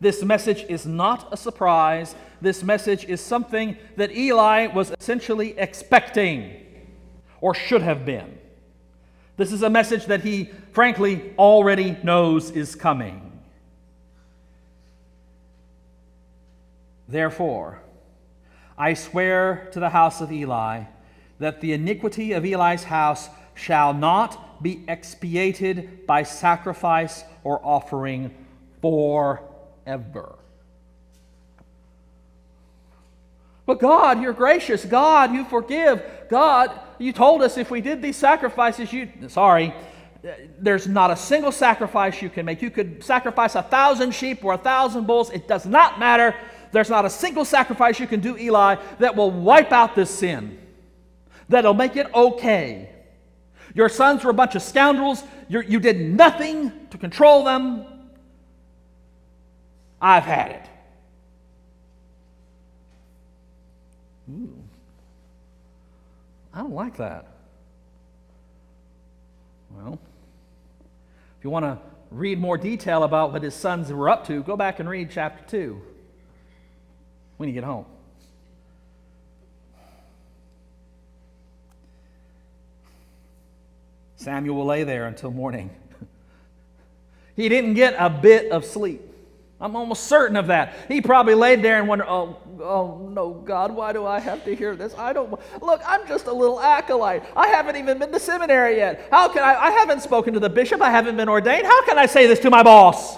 This 0.00 0.22
message 0.22 0.64
is 0.68 0.84
not 0.86 1.32
a 1.32 1.36
surprise. 1.36 2.14
This 2.40 2.62
message 2.62 3.04
is 3.04 3.20
something 3.20 3.76
that 3.96 4.14
Eli 4.14 4.66
was 4.66 4.92
essentially 4.98 5.56
expecting 5.56 6.60
or 7.40 7.54
should 7.54 7.82
have 7.82 8.04
been. 8.04 8.38
This 9.36 9.52
is 9.52 9.62
a 9.62 9.70
message 9.70 10.06
that 10.06 10.22
he, 10.22 10.50
frankly, 10.72 11.34
already 11.38 11.96
knows 12.02 12.50
is 12.50 12.74
coming. 12.74 13.32
Therefore, 17.08 17.82
I 18.76 18.94
swear 18.94 19.68
to 19.72 19.80
the 19.80 19.90
house 19.90 20.20
of 20.20 20.32
Eli 20.32 20.84
that 21.38 21.60
the 21.60 21.72
iniquity 21.72 22.32
of 22.32 22.44
Eli's 22.44 22.84
house 22.84 23.28
shall 23.54 23.94
not 23.94 24.62
be 24.62 24.84
expiated 24.88 26.06
by 26.06 26.22
sacrifice 26.22 27.24
or 27.42 27.60
offering 27.64 28.34
forever. 28.80 30.36
But 33.66 33.80
God, 33.80 34.20
you're 34.20 34.34
gracious. 34.34 34.84
God, 34.84 35.32
you 35.32 35.44
forgive. 35.44 36.02
God, 36.28 36.70
you 36.98 37.12
told 37.12 37.42
us 37.42 37.56
if 37.56 37.70
we 37.70 37.80
did 37.80 38.02
these 38.02 38.16
sacrifices, 38.16 38.92
you. 38.92 39.08
Sorry, 39.28 39.74
there's 40.58 40.86
not 40.86 41.10
a 41.10 41.16
single 41.16 41.52
sacrifice 41.52 42.20
you 42.20 42.28
can 42.28 42.44
make. 42.44 42.60
You 42.60 42.70
could 42.70 43.02
sacrifice 43.02 43.54
a 43.54 43.62
thousand 43.62 44.14
sheep 44.14 44.44
or 44.44 44.54
a 44.54 44.58
thousand 44.58 45.06
bulls, 45.06 45.30
it 45.30 45.48
does 45.48 45.64
not 45.64 45.98
matter. 45.98 46.34
There's 46.72 46.90
not 46.90 47.04
a 47.04 47.10
single 47.10 47.44
sacrifice 47.44 48.00
you 48.00 48.06
can 48.06 48.20
do, 48.20 48.36
Eli, 48.36 48.76
that 48.98 49.14
will 49.14 49.30
wipe 49.30 49.72
out 49.72 49.94
this 49.94 50.10
sin 50.10 50.58
that'll 51.48 51.74
make 51.74 51.96
it 51.96 52.12
okay. 52.14 52.90
Your 53.74 53.88
sons 53.88 54.24
were 54.24 54.30
a 54.30 54.34
bunch 54.34 54.54
of 54.54 54.62
scoundrels. 54.62 55.22
You're, 55.48 55.62
you 55.62 55.80
did 55.80 56.00
nothing 56.00 56.72
to 56.90 56.98
control 56.98 57.44
them. 57.44 57.86
I've 60.00 60.24
had 60.24 60.50
it. 60.52 60.66
Ooh. 64.30 64.54
I 66.52 66.58
don't 66.58 66.72
like 66.72 66.96
that. 66.98 67.26
Well, 69.70 69.98
if 71.38 71.44
you 71.44 71.50
want 71.50 71.64
to 71.64 71.78
read 72.10 72.38
more 72.38 72.56
detail 72.56 73.02
about 73.02 73.32
what 73.32 73.42
his 73.42 73.54
sons 73.54 73.92
were 73.92 74.08
up 74.08 74.26
to, 74.28 74.42
go 74.44 74.56
back 74.56 74.78
and 74.78 74.88
read 74.88 75.10
chapter 75.10 75.44
2 75.50 75.80
when 77.38 77.48
you 77.48 77.54
get 77.54 77.64
home. 77.64 77.86
Samuel 84.16 84.64
lay 84.64 84.84
there 84.84 85.06
until 85.06 85.30
morning. 85.30 85.70
he 87.36 87.48
didn't 87.48 87.74
get 87.74 87.94
a 87.98 88.08
bit 88.08 88.50
of 88.50 88.64
sleep. 88.64 89.02
I'm 89.60 89.76
almost 89.76 90.04
certain 90.04 90.36
of 90.36 90.48
that. 90.48 90.74
He 90.88 91.00
probably 91.00 91.34
laid 91.34 91.62
there 91.62 91.78
and 91.78 91.88
wondered, 91.88 92.08
oh, 92.08 92.38
oh 92.60 93.08
no, 93.10 93.32
God, 93.32 93.74
why 93.74 93.92
do 93.92 94.04
I 94.04 94.20
have 94.20 94.44
to 94.44 94.54
hear 94.54 94.76
this? 94.76 94.94
I 94.98 95.12
don't, 95.12 95.30
look, 95.62 95.80
I'm 95.86 96.06
just 96.06 96.26
a 96.26 96.32
little 96.32 96.60
acolyte. 96.60 97.24
I 97.36 97.46
haven't 97.48 97.76
even 97.76 97.98
been 97.98 98.12
to 98.12 98.20
seminary 98.20 98.76
yet. 98.76 99.06
How 99.10 99.28
can 99.28 99.42
I, 99.42 99.54
I 99.54 99.70
haven't 99.70 100.02
spoken 100.02 100.34
to 100.34 100.40
the 100.40 100.50
bishop. 100.50 100.82
I 100.82 100.90
haven't 100.90 101.16
been 101.16 101.28
ordained. 101.28 101.66
How 101.66 101.84
can 101.86 101.98
I 101.98 102.06
say 102.06 102.26
this 102.26 102.40
to 102.40 102.50
my 102.50 102.62
boss? 102.62 103.16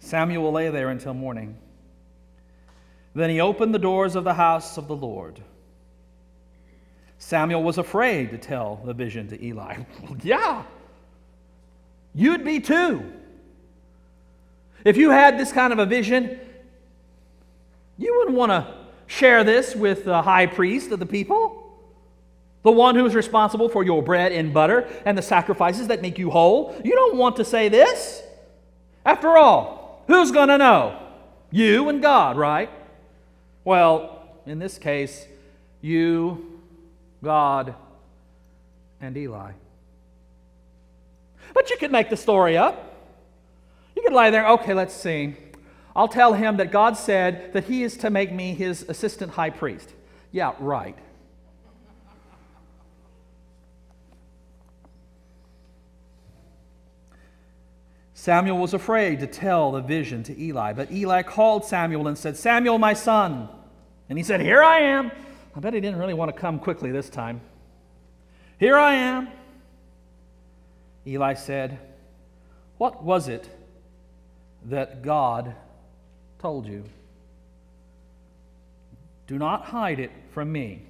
Samuel 0.00 0.50
lay 0.50 0.70
there 0.70 0.90
until 0.90 1.14
morning. 1.14 1.56
Then 3.14 3.30
he 3.30 3.40
opened 3.40 3.74
the 3.74 3.78
doors 3.78 4.16
of 4.16 4.24
the 4.24 4.34
house 4.34 4.76
of 4.76 4.88
the 4.88 4.96
Lord. 4.96 5.40
Samuel 7.18 7.62
was 7.62 7.78
afraid 7.78 8.30
to 8.30 8.38
tell 8.38 8.80
the 8.84 8.92
vision 8.92 9.28
to 9.28 9.42
Eli. 9.42 9.78
yeah, 10.22 10.64
you'd 12.14 12.44
be 12.44 12.60
too. 12.60 13.12
If 14.84 14.96
you 14.96 15.10
had 15.10 15.38
this 15.38 15.52
kind 15.52 15.72
of 15.72 15.78
a 15.78 15.86
vision, 15.86 16.38
you 17.96 18.14
wouldn't 18.18 18.36
want 18.36 18.50
to 18.50 18.74
share 19.06 19.44
this 19.44 19.74
with 19.74 20.04
the 20.04 20.20
high 20.20 20.46
priest 20.46 20.90
of 20.90 20.98
the 20.98 21.06
people, 21.06 21.60
the 22.62 22.72
one 22.72 22.94
who's 22.94 23.14
responsible 23.14 23.68
for 23.68 23.84
your 23.84 24.02
bread 24.02 24.32
and 24.32 24.52
butter 24.52 24.88
and 25.06 25.16
the 25.16 25.22
sacrifices 25.22 25.88
that 25.88 26.02
make 26.02 26.18
you 26.18 26.30
whole. 26.30 26.74
You 26.84 26.94
don't 26.94 27.16
want 27.16 27.36
to 27.36 27.44
say 27.44 27.68
this. 27.68 28.22
After 29.06 29.36
all, 29.36 30.02
who's 30.08 30.32
going 30.32 30.48
to 30.48 30.58
know? 30.58 31.00
You 31.50 31.88
and 31.88 32.02
God, 32.02 32.36
right? 32.36 32.68
Well, 33.64 34.28
in 34.46 34.58
this 34.58 34.78
case, 34.78 35.26
you 35.80 36.60
God, 37.24 37.74
and 39.00 39.16
Eli. 39.16 39.52
But 41.52 41.70
you 41.70 41.76
could 41.78 41.90
make 41.90 42.10
the 42.10 42.16
story 42.16 42.56
up. 42.56 42.94
You 43.96 44.02
could 44.02 44.12
lie 44.12 44.30
there, 44.30 44.46
okay, 44.48 44.74
let's 44.74 44.94
see. 44.94 45.36
I'll 45.96 46.08
tell 46.08 46.34
him 46.34 46.56
that 46.58 46.70
God 46.70 46.96
said 46.96 47.52
that 47.52 47.64
he 47.64 47.82
is 47.82 47.96
to 47.98 48.10
make 48.10 48.32
me 48.32 48.54
his 48.54 48.84
assistant 48.88 49.32
high 49.32 49.50
priest. 49.50 49.92
Yeah, 50.32 50.52
right. 50.58 50.98
Samuel 58.24 58.56
was 58.56 58.72
afraid 58.72 59.20
to 59.20 59.26
tell 59.26 59.72
the 59.72 59.82
vision 59.82 60.22
to 60.22 60.42
Eli, 60.42 60.72
but 60.72 60.90
Eli 60.90 61.20
called 61.20 61.62
Samuel 61.62 62.08
and 62.08 62.16
said, 62.16 62.38
Samuel, 62.38 62.78
my 62.78 62.94
son. 62.94 63.50
And 64.08 64.16
he 64.16 64.24
said, 64.24 64.40
Here 64.40 64.62
I 64.62 64.78
am. 64.78 65.12
I 65.54 65.60
bet 65.60 65.74
he 65.74 65.80
didn't 65.82 65.98
really 65.98 66.14
want 66.14 66.34
to 66.34 66.40
come 66.40 66.58
quickly 66.58 66.90
this 66.90 67.10
time. 67.10 67.42
Here 68.58 68.78
I 68.78 68.94
am. 68.94 69.28
Eli 71.06 71.34
said, 71.34 71.78
What 72.78 73.04
was 73.04 73.28
it 73.28 73.46
that 74.70 75.02
God 75.02 75.54
told 76.38 76.66
you? 76.66 76.84
Do 79.26 79.36
not 79.36 79.66
hide 79.66 80.00
it 80.00 80.12
from 80.30 80.50
me. 80.50 80.80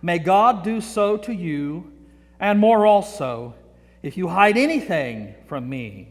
May 0.00 0.20
God 0.20 0.62
do 0.62 0.80
so 0.80 1.16
to 1.16 1.34
you, 1.34 1.92
and 2.38 2.60
more 2.60 2.86
also, 2.86 3.56
if 4.02 4.16
you 4.16 4.28
hide 4.28 4.56
anything 4.56 5.34
from 5.46 5.68
me 5.68 6.08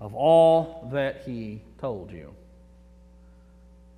of 0.00 0.14
all 0.14 0.88
that 0.92 1.22
he 1.24 1.60
told 1.80 2.10
you. 2.10 2.34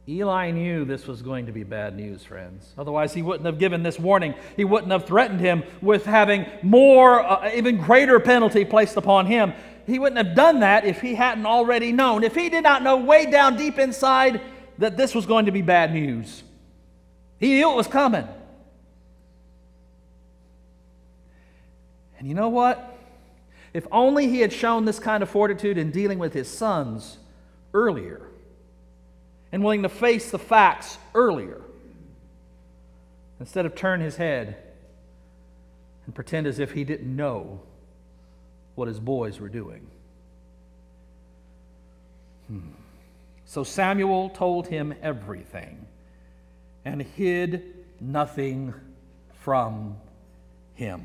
Eli 0.09 0.53
knew 0.53 0.85
this 0.85 1.07
was 1.09 1.21
going 1.21 1.47
to 1.47 1.53
be 1.53 1.65
bad 1.65 1.97
news, 1.97 2.23
friends. 2.23 2.73
Otherwise, 2.79 3.13
he 3.13 3.23
wouldn't 3.23 3.45
have 3.47 3.59
given 3.59 3.83
this 3.83 3.99
warning. 3.99 4.35
He 4.57 4.65
wouldn't 4.65 4.93
have 4.93 5.05
threatened 5.05 5.41
him 5.41 5.65
with 5.83 6.05
having 6.05 6.47
more, 6.63 7.21
uh, 7.25 7.51
even 7.53 7.79
greater 7.79 8.21
penalty 8.21 8.65
placed 8.65 8.97
upon 8.97 9.27
him. 9.27 9.53
He 9.85 9.99
wouldn't 9.99 10.25
have 10.25 10.37
done 10.37 10.61
that 10.61 10.85
if 10.85 11.01
he 11.01 11.17
hadn't 11.17 11.47
already 11.47 11.91
known. 11.91 12.23
If 12.23 12.37
he 12.37 12.49
did 12.49 12.63
not 12.63 12.85
know 12.85 12.99
way 12.99 13.29
down 13.29 13.57
deep 13.57 13.79
inside 13.81 14.41
that 14.79 14.97
this 14.97 15.13
was 15.13 15.27
going 15.27 15.47
to 15.47 15.53
be 15.53 15.63
bad 15.63 15.93
news, 15.93 16.45
he 17.41 17.55
knew 17.55 17.73
it 17.73 17.77
was 17.77 17.89
coming. 17.89 18.29
And 22.19 22.29
you 22.29 22.35
know 22.35 22.49
what? 22.49 22.96
If 23.77 23.87
only 23.93 24.31
he 24.31 24.41
had 24.41 24.55
shown 24.55 24.87
this 24.87 24.99
kind 24.99 25.23
of 25.23 25.29
fortitude 25.29 25.77
in 25.77 25.91
dealing 25.91 26.19
with 26.19 26.33
his 26.33 26.49
sons 26.49 27.19
earlier 27.75 28.23
and 29.53 29.63
willing 29.63 29.83
to 29.83 29.91
face 29.91 30.31
the 30.31 30.39
facts 30.39 30.97
earlier 31.15 31.61
instead 33.39 33.67
of 33.67 33.75
turn 33.75 34.01
his 34.01 34.17
head 34.17 34.57
and 36.07 36.15
pretend 36.15 36.47
as 36.47 36.59
if 36.59 36.73
he 36.73 36.85
didn't 36.85 37.15
know 37.15 37.61
what 38.77 38.89
his 38.89 38.99
boys 38.99 39.41
were 39.41 39.51
doing. 39.51 39.87
Hmm. 42.49 42.71
So 43.45 43.63
Samuel 43.63 44.31
told 44.31 44.69
him 44.69 44.95
everything 45.03 45.87
and 46.87 47.03
hid 47.03 47.75
nothing 48.01 48.73
from 49.35 49.99
him. 50.77 51.05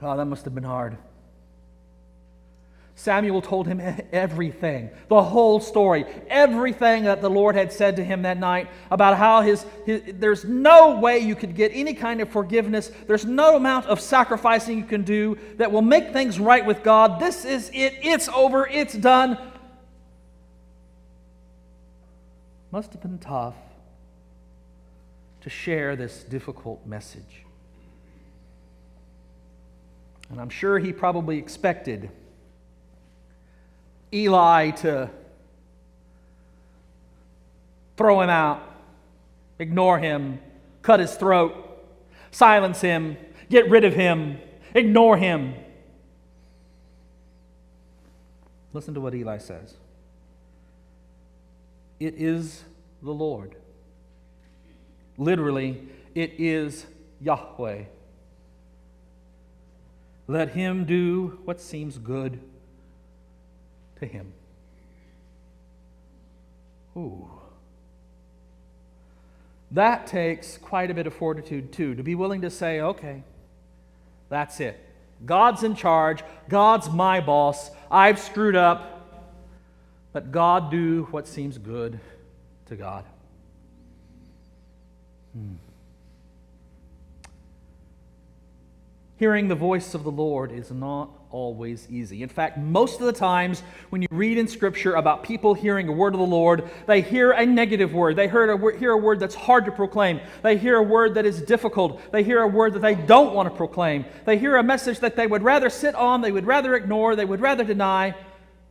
Oh, 0.00 0.16
that 0.16 0.24
must 0.26 0.44
have 0.44 0.54
been 0.54 0.64
hard. 0.64 0.96
Samuel 2.98 3.40
told 3.40 3.68
him 3.68 3.80
everything, 4.12 4.90
the 5.08 5.22
whole 5.22 5.60
story, 5.60 6.04
everything 6.28 7.04
that 7.04 7.20
the 7.20 7.30
Lord 7.30 7.54
had 7.54 7.72
said 7.72 7.94
to 7.96 8.04
him 8.04 8.22
that 8.22 8.38
night 8.38 8.68
about 8.90 9.16
how 9.16 9.40
his, 9.40 9.64
his, 9.86 10.02
there's 10.14 10.44
no 10.44 10.98
way 10.98 11.20
you 11.20 11.36
could 11.36 11.54
get 11.54 11.70
any 11.72 11.94
kind 11.94 12.20
of 12.20 12.28
forgiveness. 12.28 12.90
There's 13.06 13.24
no 13.24 13.54
amount 13.54 13.86
of 13.86 14.00
sacrificing 14.00 14.78
you 14.78 14.84
can 14.84 15.02
do 15.02 15.38
that 15.58 15.70
will 15.70 15.82
make 15.82 16.12
things 16.12 16.40
right 16.40 16.66
with 16.66 16.82
God. 16.82 17.20
This 17.20 17.44
is 17.44 17.70
it. 17.72 17.94
It's 18.02 18.28
over. 18.28 18.66
It's 18.66 18.94
done. 18.94 19.38
Must 22.72 22.92
have 22.92 23.00
been 23.00 23.18
tough 23.18 23.54
to 25.42 25.48
share 25.48 25.94
this 25.94 26.24
difficult 26.24 26.84
message. 26.84 27.44
And 30.30 30.40
I'm 30.40 30.50
sure 30.50 30.78
he 30.78 30.92
probably 30.92 31.38
expected 31.38 32.10
Eli 34.12 34.70
to 34.70 35.10
throw 37.96 38.20
him 38.20 38.30
out, 38.30 38.62
ignore 39.58 39.98
him, 39.98 40.40
cut 40.82 41.00
his 41.00 41.14
throat, 41.14 41.54
silence 42.30 42.80
him, 42.80 43.16
get 43.50 43.68
rid 43.68 43.84
of 43.84 43.94
him, 43.94 44.38
ignore 44.74 45.16
him. 45.16 45.54
Listen 48.72 48.94
to 48.94 49.00
what 49.00 49.14
Eli 49.14 49.38
says 49.38 49.74
It 51.98 52.14
is 52.16 52.62
the 53.02 53.12
Lord. 53.12 53.56
Literally, 55.16 55.88
it 56.14 56.34
is 56.38 56.86
Yahweh. 57.20 57.84
Let 60.28 60.50
him 60.50 60.84
do 60.84 61.40
what 61.44 61.60
seems 61.60 61.98
good 61.98 62.38
to 63.98 64.06
Him. 64.06 64.32
Ooh. 66.96 67.28
That 69.70 70.06
takes 70.06 70.56
quite 70.56 70.90
a 70.90 70.94
bit 70.94 71.06
of 71.06 71.14
fortitude, 71.14 71.72
too, 71.72 71.94
to 71.94 72.02
be 72.02 72.14
willing 72.14 72.42
to 72.42 72.50
say, 72.50 72.80
okay, 72.80 73.22
that's 74.28 74.60
it. 74.60 74.78
God's 75.24 75.62
in 75.62 75.74
charge. 75.74 76.22
God's 76.48 76.90
my 76.90 77.20
boss. 77.20 77.70
I've 77.90 78.18
screwed 78.18 78.56
up. 78.56 78.94
Let 80.14 80.32
God 80.32 80.70
do 80.70 81.06
what 81.10 81.26
seems 81.26 81.58
good 81.58 82.00
to 82.66 82.76
God. 82.76 83.04
Hmm. 85.34 85.54
Hearing 89.18 89.48
the 89.48 89.56
voice 89.56 89.94
of 89.94 90.04
the 90.04 90.12
Lord 90.12 90.52
is 90.52 90.70
not 90.70 91.10
always 91.30 91.88
easy. 91.90 92.22
In 92.22 92.28
fact, 92.28 92.56
most 92.56 93.00
of 93.00 93.06
the 93.06 93.12
times 93.12 93.64
when 93.90 94.00
you 94.00 94.06
read 94.12 94.38
in 94.38 94.46
Scripture 94.46 94.94
about 94.94 95.24
people 95.24 95.54
hearing 95.54 95.88
a 95.88 95.92
word 95.92 96.14
of 96.14 96.20
the 96.20 96.26
Lord, 96.26 96.70
they 96.86 97.00
hear 97.00 97.32
a 97.32 97.44
negative 97.44 97.92
word. 97.92 98.14
They 98.14 98.28
hear 98.28 98.50
a, 98.50 98.96
word 98.96 99.18
that's 99.18 99.34
hard 99.34 99.64
to 99.64 99.72
proclaim. 99.72 100.20
They 100.42 100.56
hear 100.56 100.76
a 100.76 100.82
word 100.82 101.14
that 101.14 101.26
is 101.26 101.42
difficult. 101.42 102.00
They 102.12 102.22
hear 102.22 102.42
a 102.42 102.46
word 102.46 102.74
that 102.74 102.82
they 102.82 102.94
don't 102.94 103.34
want 103.34 103.48
to 103.48 103.54
proclaim. 103.54 104.04
They 104.24 104.38
hear 104.38 104.56
a 104.56 104.62
message 104.62 105.00
that 105.00 105.16
they 105.16 105.26
would 105.26 105.42
rather 105.42 105.68
sit 105.68 105.96
on, 105.96 106.20
they 106.20 106.32
would 106.32 106.46
rather 106.46 106.76
ignore, 106.76 107.16
they 107.16 107.24
would 107.24 107.40
rather 107.40 107.64
deny. 107.64 108.14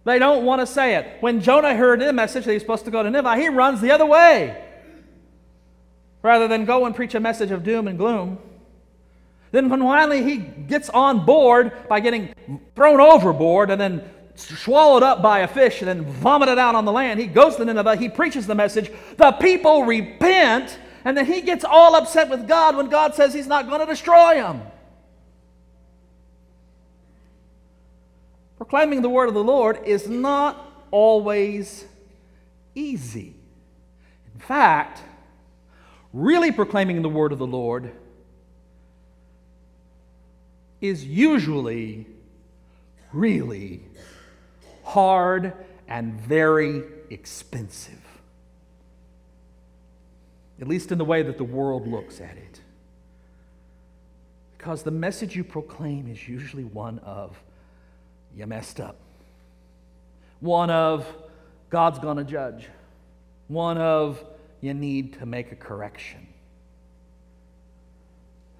They 0.06 0.18
don't 0.18 0.46
want 0.46 0.62
to 0.62 0.66
say 0.66 0.96
it. 0.96 1.18
When 1.20 1.42
Jonah 1.42 1.76
heard 1.76 2.00
the 2.00 2.14
message 2.14 2.46
that 2.46 2.54
he's 2.54 2.62
supposed 2.62 2.86
to 2.86 2.92
go 2.92 3.04
to 3.04 3.10
Nineveh, 3.10 3.36
he 3.36 3.50
runs 3.50 3.82
the 3.82 3.92
other 3.92 4.06
way 4.06 4.64
rather 6.22 6.48
than 6.48 6.64
go 6.64 6.86
and 6.86 6.96
preach 6.96 7.16
a 7.16 7.20
message 7.20 7.52
of 7.52 7.64
doom 7.64 7.90
and 7.90 7.98
gloom. 7.98 8.38
Then, 9.52 9.70
when 9.70 9.80
finally 9.82 10.24
he 10.24 10.38
gets 10.38 10.90
on 10.90 11.26
board 11.26 11.72
by 11.88 12.00
getting 12.00 12.34
thrown 12.76 13.00
overboard 13.00 13.70
and 13.70 13.80
then 13.80 14.10
swallowed 14.36 15.04
up 15.04 15.22
by 15.22 15.40
a 15.40 15.48
fish 15.48 15.82
and 15.82 15.88
then 15.88 16.06
vomited 16.06 16.58
out 16.58 16.76
on 16.76 16.86
the 16.86 16.92
land, 16.92 17.20
he 17.20 17.28
goes 17.28 17.56
to 17.56 17.66
Nineveh, 17.66 17.96
he 17.96 18.10
preaches 18.10 18.46
the 18.46 18.56
message, 18.56 18.92
the 19.18 19.32
people 19.34 19.84
repent, 19.84 20.78
and 21.06 21.16
then 21.16 21.26
he 21.26 21.42
gets 21.42 21.64
all 21.64 21.96
upset 21.96 22.30
with 22.30 22.48
God 22.48 22.76
when 22.76 22.90
God 22.90 23.16
says 23.16 23.34
he's 23.34 23.48
not 23.48 23.68
going 23.68 23.80
to 23.80 23.86
destroy 23.86 24.36
them. 24.36 24.62
Proclaiming 28.58 29.02
the 29.02 29.10
word 29.10 29.30
of 29.30 29.36
the 29.36 29.44
Lord 29.44 29.84
is 29.86 30.10
not 30.10 30.66
always 30.92 31.86
easy. 32.76 33.36
In 34.34 34.40
fact, 34.40 35.02
really 36.12 36.52
proclaiming 36.52 37.02
the 37.02 37.10
word 37.10 37.32
of 37.32 37.40
the 37.40 37.48
Lord 37.48 37.92
is 40.82 41.06
usually 41.06 42.06
really 43.12 43.82
hard 44.84 45.54
and 45.88 46.14
very 46.14 46.84
expensive. 47.10 47.94
At 50.60 50.68
least 50.68 50.92
in 50.92 50.98
the 50.98 51.06
way 51.06 51.22
that 51.22 51.38
the 51.38 51.44
world 51.44 51.88
looks 51.88 52.20
at 52.20 52.36
it. 52.38 52.62
Because 54.58 54.84
the 54.84 54.92
message 54.92 55.36
you 55.36 55.44
proclaim 55.44 56.08
is 56.08 56.28
usually 56.28 56.64
one 56.64 57.00
of 57.00 57.40
you 58.36 58.46
messed 58.48 58.80
up. 58.80 58.98
One 60.40 60.70
of, 60.70 61.08
God's 61.70 62.00
to 62.18 62.24
judge. 62.24 62.68
One 63.48 63.78
of, 63.78 64.24
you 64.62 64.74
need 64.74 65.14
to 65.20 65.26
make 65.26 65.52
a 65.52 65.56
correction. 65.56 66.28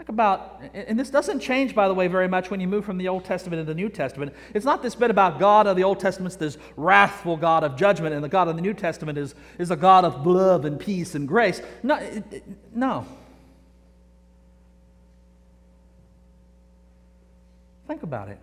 Think 0.08 0.16
about, 0.16 0.62
and 0.74 0.98
this 0.98 1.10
doesn't 1.10 1.42
change, 1.42 1.76
by 1.76 1.90
the 1.90 1.94
way, 1.94 2.08
very 2.08 2.30
much 2.30 2.50
when 2.50 2.62
you 2.62 2.68
move 2.68 2.86
from 2.86 2.98
the 2.98 3.10
Old 3.10 3.26
Testament 3.26 3.60
into 3.60 3.74
the 3.74 3.76
New 3.76 3.90
Testament. 3.90 4.34
It's 4.54 4.64
not 4.64 4.82
this 4.82 4.96
bit 4.96 5.12
about 5.12 5.38
God 5.38 5.68
of 5.68 5.76
the 5.76 5.84
Old 5.84 6.00
Testament, 6.00 6.40
this 6.40 6.58
wrathful 6.78 7.36
God 7.36 7.66
of 7.66 7.76
judgment, 7.76 8.16
and 8.16 8.24
the 8.24 8.30
God 8.30 8.48
of 8.48 8.56
the 8.56 8.62
New 8.62 8.74
Testament 8.74 9.18
is, 9.18 9.36
is 9.60 9.70
a 9.70 9.76
God 9.76 10.06
of 10.06 10.26
love 10.26 10.64
and 10.64 10.80
peace 10.80 11.14
and 11.14 11.28
grace. 11.28 11.62
No, 11.84 11.96
it, 11.98 12.24
it, 12.32 12.44
no. 12.74 13.06
Think 17.86 18.04
about 18.04 18.30
it. 18.30 18.40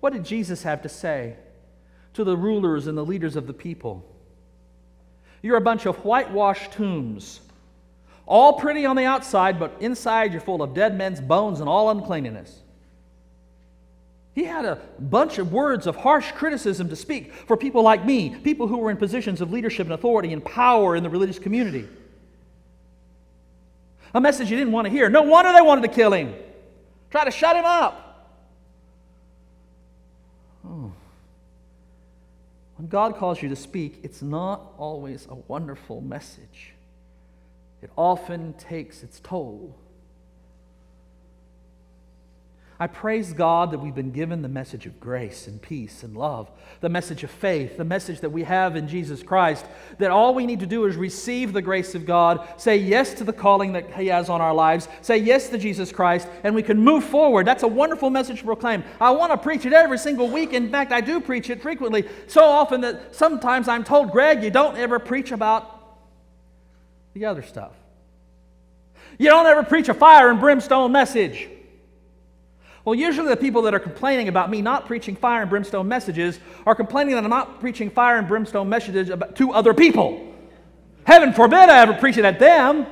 What 0.00 0.14
did 0.14 0.24
Jesus 0.24 0.62
have 0.62 0.80
to 0.80 0.88
say 0.88 1.36
to 2.14 2.24
the 2.24 2.34
rulers 2.34 2.86
and 2.86 2.96
the 2.96 3.04
leaders 3.04 3.36
of 3.36 3.46
the 3.46 3.52
people? 3.52 4.10
You're 5.42 5.58
a 5.58 5.60
bunch 5.60 5.84
of 5.84 5.96
whitewashed 5.96 6.72
tombs, 6.72 7.40
all 8.30 8.52
pretty 8.52 8.86
on 8.86 8.94
the 8.94 9.04
outside, 9.04 9.58
but 9.58 9.74
inside 9.80 10.30
you're 10.30 10.40
full 10.40 10.62
of 10.62 10.72
dead 10.72 10.96
men's 10.96 11.20
bones 11.20 11.58
and 11.58 11.68
all 11.68 11.90
uncleanness. 11.90 12.60
He 14.36 14.44
had 14.44 14.64
a 14.64 14.80
bunch 15.00 15.38
of 15.38 15.52
words 15.52 15.88
of 15.88 15.96
harsh 15.96 16.30
criticism 16.30 16.88
to 16.90 16.96
speak 16.96 17.34
for 17.34 17.56
people 17.56 17.82
like 17.82 18.06
me, 18.06 18.30
people 18.30 18.68
who 18.68 18.78
were 18.78 18.92
in 18.92 18.96
positions 18.96 19.40
of 19.40 19.50
leadership 19.50 19.84
and 19.88 19.94
authority 19.94 20.32
and 20.32 20.44
power 20.44 20.94
in 20.94 21.02
the 21.02 21.10
religious 21.10 21.40
community. 21.40 21.88
A 24.14 24.20
message 24.20 24.48
you 24.48 24.56
didn't 24.56 24.72
want 24.72 24.84
to 24.84 24.92
hear. 24.92 25.10
No 25.10 25.22
wonder 25.22 25.52
they 25.52 25.60
wanted 25.60 25.82
to 25.82 25.88
kill 25.88 26.12
him. 26.12 26.32
Try 27.10 27.24
to 27.24 27.32
shut 27.32 27.56
him 27.56 27.64
up. 27.64 28.28
Oh. 30.64 30.92
When 32.76 32.88
God 32.88 33.16
calls 33.16 33.42
you 33.42 33.48
to 33.48 33.56
speak, 33.56 33.98
it's 34.04 34.22
not 34.22 34.72
always 34.78 35.26
a 35.28 35.34
wonderful 35.34 36.00
message. 36.00 36.74
It 37.82 37.90
often 37.96 38.52
takes 38.54 39.02
its 39.02 39.20
toll. 39.20 39.76
I 42.82 42.86
praise 42.86 43.34
God 43.34 43.72
that 43.72 43.78
we've 43.78 43.94
been 43.94 44.10
given 44.10 44.40
the 44.40 44.48
message 44.48 44.86
of 44.86 44.98
grace 45.00 45.46
and 45.46 45.60
peace 45.60 46.02
and 46.02 46.16
love, 46.16 46.50
the 46.80 46.88
message 46.88 47.22
of 47.22 47.30
faith, 47.30 47.76
the 47.76 47.84
message 47.84 48.20
that 48.20 48.30
we 48.30 48.42
have 48.44 48.74
in 48.74 48.88
Jesus 48.88 49.22
Christ, 49.22 49.66
that 49.98 50.10
all 50.10 50.34
we 50.34 50.46
need 50.46 50.60
to 50.60 50.66
do 50.66 50.86
is 50.86 50.96
receive 50.96 51.52
the 51.52 51.60
grace 51.60 51.94
of 51.94 52.06
God, 52.06 52.48
say 52.56 52.78
yes 52.78 53.12
to 53.14 53.24
the 53.24 53.34
calling 53.34 53.74
that 53.74 53.92
He 53.92 54.06
has 54.06 54.30
on 54.30 54.40
our 54.40 54.54
lives, 54.54 54.88
say 55.02 55.18
yes 55.18 55.50
to 55.50 55.58
Jesus 55.58 55.92
Christ, 55.92 56.26
and 56.42 56.54
we 56.54 56.62
can 56.62 56.78
move 56.78 57.04
forward. 57.04 57.46
That's 57.46 57.64
a 57.64 57.68
wonderful 57.68 58.08
message 58.08 58.38
to 58.38 58.46
proclaim. 58.46 58.82
I 58.98 59.10
want 59.10 59.30
to 59.32 59.36
preach 59.36 59.66
it 59.66 59.74
every 59.74 59.98
single 59.98 60.30
week. 60.30 60.54
In 60.54 60.70
fact, 60.70 60.90
I 60.90 61.02
do 61.02 61.20
preach 61.20 61.50
it 61.50 61.60
frequently, 61.60 62.08
so 62.28 62.42
often 62.42 62.80
that 62.80 63.14
sometimes 63.14 63.68
I'm 63.68 63.84
told, 63.84 64.10
Greg, 64.10 64.42
you 64.42 64.50
don't 64.50 64.78
ever 64.78 64.98
preach 64.98 65.32
about 65.32 65.79
the 67.14 67.24
other 67.24 67.42
stuff. 67.42 67.72
You 69.18 69.28
don't 69.28 69.46
ever 69.46 69.62
preach 69.62 69.88
a 69.88 69.94
fire 69.94 70.30
and 70.30 70.40
brimstone 70.40 70.92
message. 70.92 71.48
Well, 72.84 72.94
usually 72.94 73.28
the 73.28 73.36
people 73.36 73.62
that 73.62 73.74
are 73.74 73.80
complaining 73.80 74.28
about 74.28 74.50
me 74.50 74.62
not 74.62 74.86
preaching 74.86 75.14
fire 75.14 75.42
and 75.42 75.50
brimstone 75.50 75.86
messages 75.86 76.40
are 76.64 76.74
complaining 76.74 77.14
that 77.14 77.24
I'm 77.24 77.30
not 77.30 77.60
preaching 77.60 77.90
fire 77.90 78.16
and 78.16 78.26
brimstone 78.26 78.68
messages 78.68 79.10
to 79.34 79.52
other 79.52 79.74
people. 79.74 80.34
Heaven 81.04 81.32
forbid 81.32 81.68
I 81.68 81.80
ever 81.80 81.94
preach 81.94 82.16
it 82.16 82.24
at 82.24 82.38
them. 82.38 82.86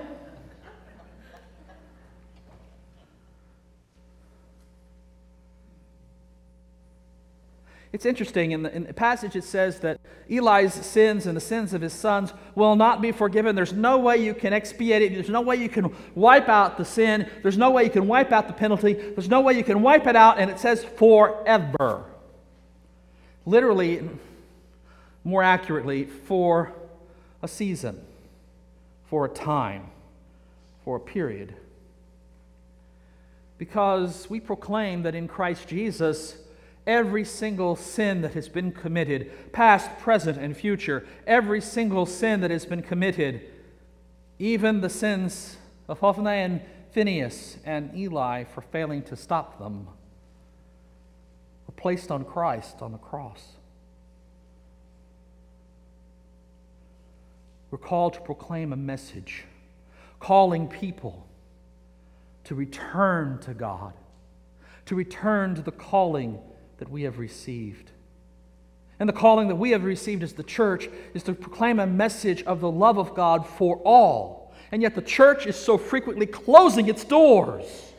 It's 7.92 8.05
interesting, 8.05 8.51
in 8.53 8.62
the, 8.64 8.74
in 8.74 8.85
the, 8.85 8.92
passage 8.92 9.35
it 9.35 9.44
says 9.44 9.81
that 9.81 9.98
Eli's 10.29 10.74
sins 10.74 11.27
and 11.27 11.35
the 11.35 11.40
sins 11.40 11.72
of 11.72 11.81
his 11.81 11.94
sons 11.94 12.35
will 12.55 12.77
not 12.77 13.01
be 13.01 13.12
forgiven. 13.12 13.57
There's 13.57 13.72
no 13.72 13.96
way 13.96 14.18
you 14.18 14.35
can 14.35 14.53
expiate 14.53 15.01
it. 15.01 15.14
There's 15.14 15.31
no 15.31 15.40
way 15.40 15.57
you 15.57 15.70
can 15.70 15.94
wipe 16.14 16.51
out 16.51 16.77
the 16.77 16.85
sin. 16.85 17.29
There's 17.42 17.57
no 17.57 17.70
way 17.70 17.85
you 17.85 17.90
can 17.90 18.07
wipe 18.07 18.31
out 18.31 18.46
the 18.46 18.53
penalty. 18.53 18.92
There's 18.92 19.31
no 19.31 19.40
way 19.40 19.55
you 19.55 19.64
can 19.64 19.81
wipe 19.81 20.07
it 20.07 20.16
out, 20.16 20.38
and 20.38 20.51
it 20.51 20.59
says 20.59 20.85
forever. 20.85 22.05
Literally, 23.46 24.07
more 25.24 25.42
accurately, 25.42 26.05
for 26.05 26.74
a 27.42 27.48
season, 27.48 27.98
for 29.07 29.24
a 29.24 29.29
time, 29.31 29.88
for 30.85 30.96
a 30.96 31.01
period. 31.01 31.55
Because 33.57 34.29
we 34.29 34.40
proclaim 34.40 35.03
that 35.05 35.14
in 35.14 35.27
Christ 35.27 35.68
Jesus, 35.68 36.37
every 36.88 37.22
single 37.22 37.77
sin 37.77 38.22
that 38.22 38.33
has 38.33 38.48
been 38.48 38.72
committed, 38.72 39.31
past, 39.53 39.98
present, 39.98 40.38
and 40.38 40.57
future, 40.57 41.07
every 41.27 41.61
single 41.61 42.07
sin 42.07 42.40
that 42.40 42.51
has 42.51 42.64
been 42.64 42.83
committed, 42.83 43.42
even 44.38 44.81
the 44.81 44.88
sins 44.88 45.59
of 45.87 45.98
Hophni 46.01 46.31
and 46.31 46.62
Phinehas 46.92 47.59
and 47.64 47.94
Eli 47.94 48.44
for 48.44 48.62
failing 48.62 49.03
to 49.03 49.16
stop 49.16 49.59
them, 49.59 49.87
were 51.66 51.74
placed 51.77 52.11
on 52.11 52.24
Christ 52.24 52.81
on 52.81 52.92
the 52.92 52.98
cross. 52.98 53.44
We're 57.70 57.77
called 57.77 58.14
to 58.14 58.20
proclaim 58.22 58.72
a 58.72 58.77
message, 58.77 59.44
calling 60.20 60.68
people 60.68 61.27
to 62.44 62.55
return 62.55 63.40
to 63.40 63.53
God, 63.53 63.92
to 64.87 64.94
return 64.94 65.55
to 65.55 65.61
the 65.61 65.70
calling 65.70 66.40
that 66.78 66.90
we 66.90 67.02
have 67.02 67.18
received. 67.18 67.90
And 69.00 69.08
the 69.08 69.12
calling 69.12 69.48
that 69.48 69.56
we 69.56 69.70
have 69.70 69.84
received 69.84 70.22
as 70.22 70.32
the 70.32 70.42
church 70.42 70.88
is 71.14 71.22
to 71.24 71.34
proclaim 71.34 71.78
a 71.78 71.86
message 71.86 72.42
of 72.44 72.60
the 72.60 72.70
love 72.70 72.98
of 72.98 73.14
God 73.14 73.46
for 73.46 73.76
all. 73.84 74.52
And 74.72 74.82
yet 74.82 74.94
the 74.94 75.02
church 75.02 75.46
is 75.46 75.56
so 75.56 75.78
frequently 75.78 76.26
closing 76.26 76.88
its 76.88 77.04
doors 77.04 77.92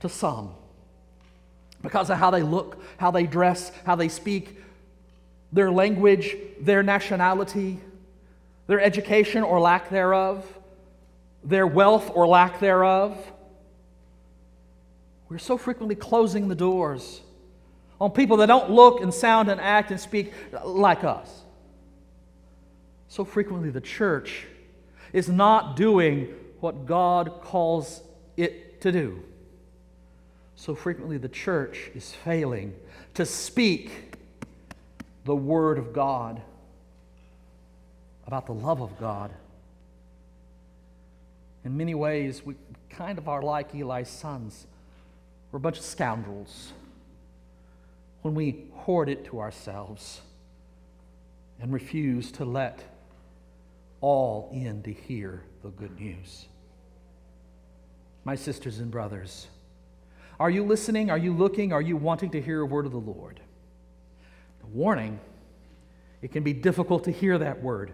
to 0.00 0.08
some 0.08 0.54
because 1.82 2.10
of 2.10 2.18
how 2.18 2.30
they 2.30 2.42
look, 2.42 2.80
how 2.96 3.10
they 3.10 3.24
dress, 3.24 3.72
how 3.84 3.96
they 3.96 4.08
speak, 4.08 4.58
their 5.52 5.70
language, 5.70 6.36
their 6.60 6.82
nationality, 6.82 7.80
their 8.68 8.80
education 8.80 9.42
or 9.42 9.60
lack 9.60 9.90
thereof, 9.90 10.46
their 11.44 11.66
wealth 11.66 12.10
or 12.14 12.26
lack 12.26 12.60
thereof. 12.60 13.16
We're 15.28 15.38
so 15.38 15.58
frequently 15.58 15.96
closing 15.96 16.48
the 16.48 16.54
doors 16.54 17.20
on 18.02 18.10
people 18.10 18.38
that 18.38 18.46
don't 18.46 18.68
look 18.68 19.00
and 19.00 19.14
sound 19.14 19.48
and 19.48 19.60
act 19.60 19.92
and 19.92 20.00
speak 20.00 20.32
like 20.64 21.04
us. 21.04 21.42
So 23.06 23.24
frequently, 23.24 23.70
the 23.70 23.80
church 23.80 24.44
is 25.12 25.28
not 25.28 25.76
doing 25.76 26.34
what 26.58 26.84
God 26.84 27.42
calls 27.42 28.02
it 28.36 28.80
to 28.80 28.90
do. 28.90 29.22
So 30.56 30.74
frequently, 30.74 31.16
the 31.16 31.28
church 31.28 31.92
is 31.94 32.12
failing 32.12 32.74
to 33.14 33.24
speak 33.24 34.16
the 35.24 35.36
Word 35.36 35.78
of 35.78 35.92
God 35.92 36.42
about 38.26 38.46
the 38.46 38.54
love 38.54 38.82
of 38.82 38.98
God. 38.98 39.30
In 41.64 41.76
many 41.76 41.94
ways, 41.94 42.44
we 42.44 42.56
kind 42.90 43.16
of 43.16 43.28
are 43.28 43.42
like 43.42 43.72
Eli's 43.76 44.08
sons. 44.08 44.66
We're 45.52 45.58
a 45.58 45.60
bunch 45.60 45.78
of 45.78 45.84
scoundrels 45.84 46.72
when 48.22 48.34
we 48.34 48.64
hoard 48.74 49.08
it 49.08 49.24
to 49.26 49.40
ourselves 49.40 50.20
and 51.60 51.72
refuse 51.72 52.32
to 52.32 52.44
let 52.44 52.82
all 54.00 54.50
in 54.52 54.82
to 54.82 54.92
hear 54.92 55.42
the 55.62 55.68
good 55.70 56.00
news. 56.00 56.46
My 58.24 58.34
sisters 58.34 58.78
and 58.78 58.90
brothers, 58.90 59.48
are 60.40 60.50
you 60.50 60.64
listening? 60.64 61.10
Are 61.10 61.18
you 61.18 61.32
looking? 61.32 61.72
Are 61.72 61.82
you 61.82 61.96
wanting 61.96 62.30
to 62.30 62.40
hear 62.40 62.60
a 62.60 62.66
word 62.66 62.86
of 62.86 62.92
the 62.92 62.98
Lord? 62.98 63.40
The 64.60 64.66
warning 64.66 65.20
it 66.20 66.30
can 66.30 66.44
be 66.44 66.52
difficult 66.52 67.04
to 67.04 67.10
hear 67.10 67.36
that 67.38 67.62
word. 67.62 67.92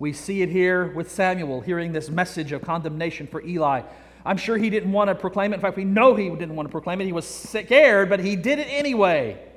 We 0.00 0.12
see 0.12 0.42
it 0.42 0.48
here 0.48 0.88
with 0.88 1.10
Samuel 1.10 1.60
hearing 1.60 1.92
this 1.92 2.10
message 2.10 2.52
of 2.52 2.62
condemnation 2.62 3.26
for 3.26 3.40
Eli. 3.42 3.82
I'm 4.24 4.36
sure 4.36 4.56
he 4.56 4.68
didn't 4.68 4.92
want 4.92 5.08
to 5.08 5.14
proclaim 5.14 5.52
it. 5.52 5.56
In 5.56 5.60
fact, 5.60 5.76
we 5.76 5.84
know 5.84 6.14
he 6.14 6.28
didn't 6.28 6.56
want 6.56 6.68
to 6.68 6.72
proclaim 6.72 7.00
it. 7.00 7.06
He 7.06 7.12
was 7.12 7.26
scared, 7.26 8.08
but 8.08 8.20
he 8.20 8.36
did 8.36 8.58
it 8.58 8.66
anyway. 8.68 9.47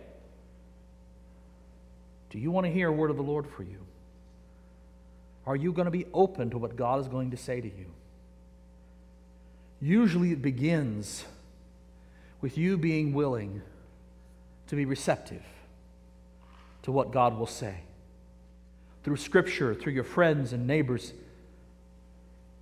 Do 2.32 2.40
you 2.40 2.50
want 2.50 2.66
to 2.66 2.72
hear 2.72 2.88
a 2.88 2.92
word 2.92 3.12
of 3.12 3.18
the 3.18 3.24
Lord 3.24 3.46
for 3.46 3.62
you? 3.62 3.86
Are 5.46 5.56
you 5.56 5.74
going 5.74 5.86
to 5.86 5.92
be 5.92 6.06
open 6.14 6.50
to 6.52 6.58
what 6.58 6.76
God 6.76 7.00
is 7.02 7.08
going 7.08 7.32
to 7.32 7.38
say 7.38 7.60
to 7.60 7.68
you? 7.68 7.86
Usually 9.82 10.32
it 10.32 10.42
begins 10.42 11.26
with 12.40 12.58
you 12.58 12.78
being 12.78 13.14
willing 13.14 13.62
to 14.68 14.76
be 14.76 14.86
receptive 14.86 15.44
to 16.84 16.92
what 16.92 17.12
God 17.12 17.38
will 17.38 17.48
say 17.48 17.76
through 19.04 19.18
Scripture, 19.18 19.76
through 19.76 19.94
your 19.94 20.04
friends 20.04 20.54
and 20.54 20.66
neighbors, 20.66 21.14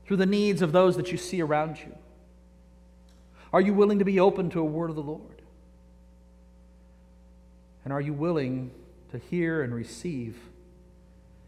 through 0.06 0.18
the 0.18 0.26
needs 0.26 0.62
of 0.62 0.72
those 0.72 0.96
that 0.96 1.12
you 1.12 1.18
see 1.18 1.42
around 1.42 1.78
you? 1.78 1.96
Are 3.54 3.62
you 3.62 3.74
willing 3.74 4.00
to 4.00 4.06
be 4.06 4.20
open 4.20 4.50
to 4.52 4.60
a 4.62 4.66
word 4.66 4.90
of 4.90 4.96
the 4.96 5.04
Lord? 5.04 5.22
And 7.84 7.94
are 7.94 8.02
you 8.02 8.14
willing 8.14 8.72
to 9.12 9.18
hear 9.18 9.62
and 9.62 9.74
receive 9.74 10.38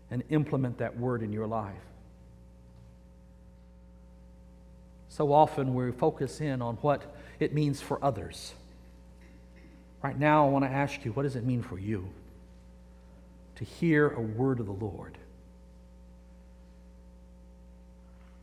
and 0.10 0.24
implement 0.30 0.80
that 0.80 0.98
word 0.98 1.22
in 1.22 1.32
your 1.32 1.48
life? 1.48 1.76
So 5.10 5.34
often 5.34 5.74
we 5.74 5.92
focus 5.92 6.42
in 6.42 6.62
on 6.62 6.76
what 6.78 7.02
it 7.40 7.54
means 7.54 7.82
for 7.82 8.04
others. 8.04 8.54
Right 10.02 10.18
now, 10.18 10.48
I 10.48 10.50
want 10.50 10.66
to 10.66 10.72
ask 10.72 11.04
you 11.06 11.12
what 11.12 11.24
does 11.24 11.36
it 11.36 11.44
mean 11.44 11.62
for 11.62 11.78
you? 11.78 12.10
to 13.62 13.66
hear 13.66 14.10
a 14.10 14.20
word 14.20 14.60
of 14.60 14.66
the 14.66 14.72
Lord. 14.72 15.16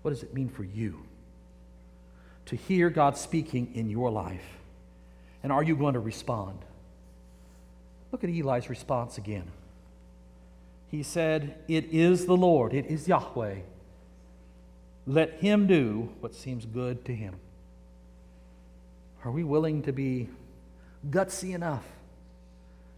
What 0.02 0.12
does 0.12 0.22
it 0.22 0.33
mean 0.33 0.48
for 0.48 0.62
you 0.62 1.02
to 2.46 2.54
hear 2.54 2.88
God 2.88 3.16
speaking 3.16 3.72
in 3.74 3.90
your 3.90 4.12
life? 4.12 4.44
And 5.42 5.50
are 5.50 5.64
you 5.64 5.74
going 5.74 5.94
to 5.94 6.00
respond? 6.00 6.61
Look 8.12 8.24
at 8.24 8.30
Eli's 8.30 8.70
response 8.70 9.18
again. 9.18 9.50
He 10.90 11.02
said, 11.02 11.58
It 11.68 11.86
is 11.92 12.26
the 12.26 12.36
Lord, 12.36 12.72
it 12.72 12.86
is 12.86 13.06
Yahweh. 13.08 13.56
Let 15.06 15.34
him 15.34 15.66
do 15.66 16.10
what 16.20 16.34
seems 16.34 16.66
good 16.66 17.04
to 17.06 17.14
him. 17.14 17.36
Are 19.24 19.30
we 19.30 19.42
willing 19.44 19.82
to 19.82 19.92
be 19.92 20.28
gutsy 21.10 21.54
enough 21.54 21.84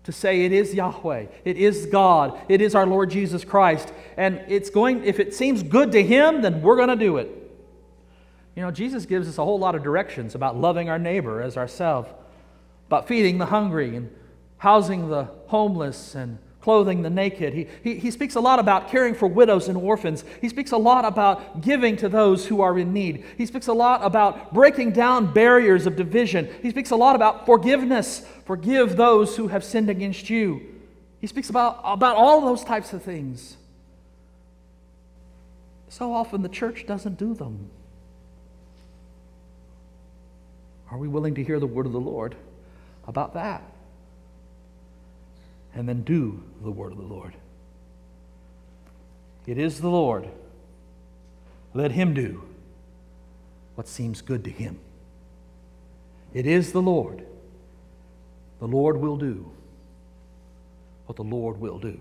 to 0.04 0.12
say 0.12 0.44
it 0.44 0.52
is 0.52 0.74
Yahweh, 0.74 1.26
it 1.44 1.56
is 1.56 1.86
God, 1.86 2.40
it 2.48 2.60
is 2.60 2.74
our 2.74 2.86
Lord 2.86 3.10
Jesus 3.10 3.44
Christ. 3.44 3.92
And 4.16 4.42
it's 4.48 4.70
going, 4.70 5.04
if 5.04 5.20
it 5.20 5.34
seems 5.34 5.62
good 5.62 5.92
to 5.92 6.02
Him, 6.02 6.42
then 6.42 6.62
we're 6.62 6.76
going 6.76 6.88
to 6.88 6.96
do 6.96 7.18
it. 7.18 7.28
You 8.56 8.62
know, 8.62 8.70
Jesus 8.70 9.06
gives 9.06 9.28
us 9.28 9.38
a 9.38 9.44
whole 9.44 9.58
lot 9.58 9.74
of 9.74 9.82
directions 9.82 10.34
about 10.34 10.56
loving 10.56 10.88
our 10.88 10.98
neighbor 10.98 11.40
as 11.40 11.56
ourselves, 11.56 12.08
about 12.88 13.08
feeding 13.08 13.38
the 13.38 13.46
hungry 13.46 13.94
and 13.94 14.10
housing 14.60 15.08
the 15.08 15.24
homeless 15.46 16.14
and 16.14 16.38
clothing 16.60 17.00
the 17.00 17.08
naked. 17.08 17.54
He, 17.54 17.66
he, 17.82 17.98
he 17.98 18.10
speaks 18.10 18.34
a 18.34 18.40
lot 18.40 18.58
about 18.58 18.90
caring 18.90 19.14
for 19.14 19.26
widows 19.26 19.68
and 19.68 19.78
orphans. 19.78 20.22
He 20.42 20.50
speaks 20.50 20.72
a 20.72 20.76
lot 20.76 21.06
about 21.06 21.62
giving 21.62 21.96
to 21.96 22.10
those 22.10 22.46
who 22.46 22.60
are 22.60 22.78
in 22.78 22.92
need. 22.92 23.24
He 23.38 23.46
speaks 23.46 23.68
a 23.68 23.72
lot 23.72 24.04
about 24.04 24.52
breaking 24.52 24.92
down 24.92 25.32
barriers 25.32 25.86
of 25.86 25.96
division. 25.96 26.46
He 26.60 26.68
speaks 26.68 26.90
a 26.90 26.96
lot 26.96 27.16
about 27.16 27.46
forgiveness. 27.46 28.26
Forgive 28.44 28.98
those 28.98 29.34
who 29.34 29.48
have 29.48 29.64
sinned 29.64 29.88
against 29.88 30.28
you. 30.28 30.60
He 31.22 31.26
speaks 31.26 31.48
about, 31.48 31.80
about 31.82 32.16
all 32.16 32.42
those 32.42 32.62
types 32.62 32.92
of 32.92 33.02
things. 33.02 33.56
So 35.88 36.12
often 36.12 36.42
the 36.42 36.50
church 36.50 36.86
doesn't 36.86 37.18
do 37.18 37.32
them. 37.32 37.70
Are 40.90 40.98
we 40.98 41.08
willing 41.08 41.34
to 41.36 41.42
hear 41.42 41.58
the 41.58 41.66
word 41.66 41.86
of 41.86 41.92
the 41.92 42.00
Lord 42.00 42.36
about 43.06 43.32
that? 43.32 43.62
And 45.74 45.88
then 45.88 46.02
do 46.02 46.42
the 46.62 46.70
word 46.70 46.92
of 46.92 46.98
the 46.98 47.04
Lord. 47.04 47.34
It 49.46 49.58
is 49.58 49.80
the 49.80 49.88
Lord. 49.88 50.28
Let 51.74 51.92
him 51.92 52.14
do 52.14 52.42
what 53.74 53.88
seems 53.88 54.20
good 54.20 54.44
to 54.44 54.50
him. 54.50 54.78
It 56.34 56.46
is 56.46 56.72
the 56.72 56.82
Lord. 56.82 57.24
The 58.58 58.66
Lord 58.66 58.98
will 58.98 59.16
do 59.16 59.50
what 61.06 61.16
the 61.16 61.24
Lord 61.24 61.60
will 61.60 61.78
do. 61.78 62.00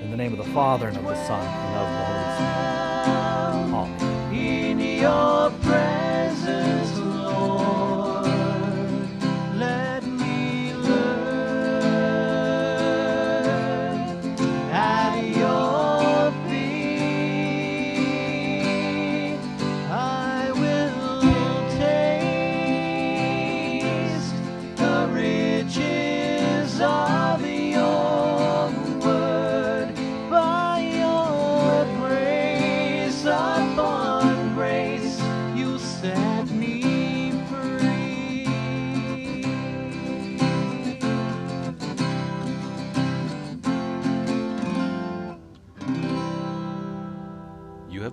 In 0.00 0.10
the 0.10 0.16
name 0.16 0.32
of 0.32 0.44
the 0.44 0.52
Father, 0.52 0.88
and 0.88 0.96
of 0.96 1.04
the 1.04 1.26
Son, 1.26 1.46
and 1.46 1.76
of 1.78 1.88
the 1.88 2.04
Holy 2.04 2.34
Spirit. 2.34 2.72
Amen. 5.64 5.81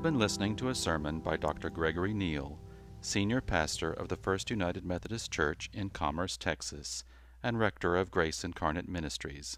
Been 0.03 0.19
listening 0.19 0.57
to 0.57 0.67
a 0.67 0.75
sermon 0.75 1.19
by 1.19 1.37
Dr. 1.37 1.69
Gregory 1.69 2.13
Neal, 2.13 2.59
Senior 2.99 3.39
Pastor 3.39 3.93
of 3.93 4.09
the 4.09 4.17
First 4.17 4.49
United 4.49 4.83
Methodist 4.83 5.31
Church 5.31 5.69
in 5.71 5.89
Commerce, 5.89 6.35
Texas, 6.35 7.05
and 7.41 7.57
Rector 7.57 7.95
of 7.95 8.11
Grace 8.11 8.43
Incarnate 8.43 8.89
Ministries. 8.89 9.57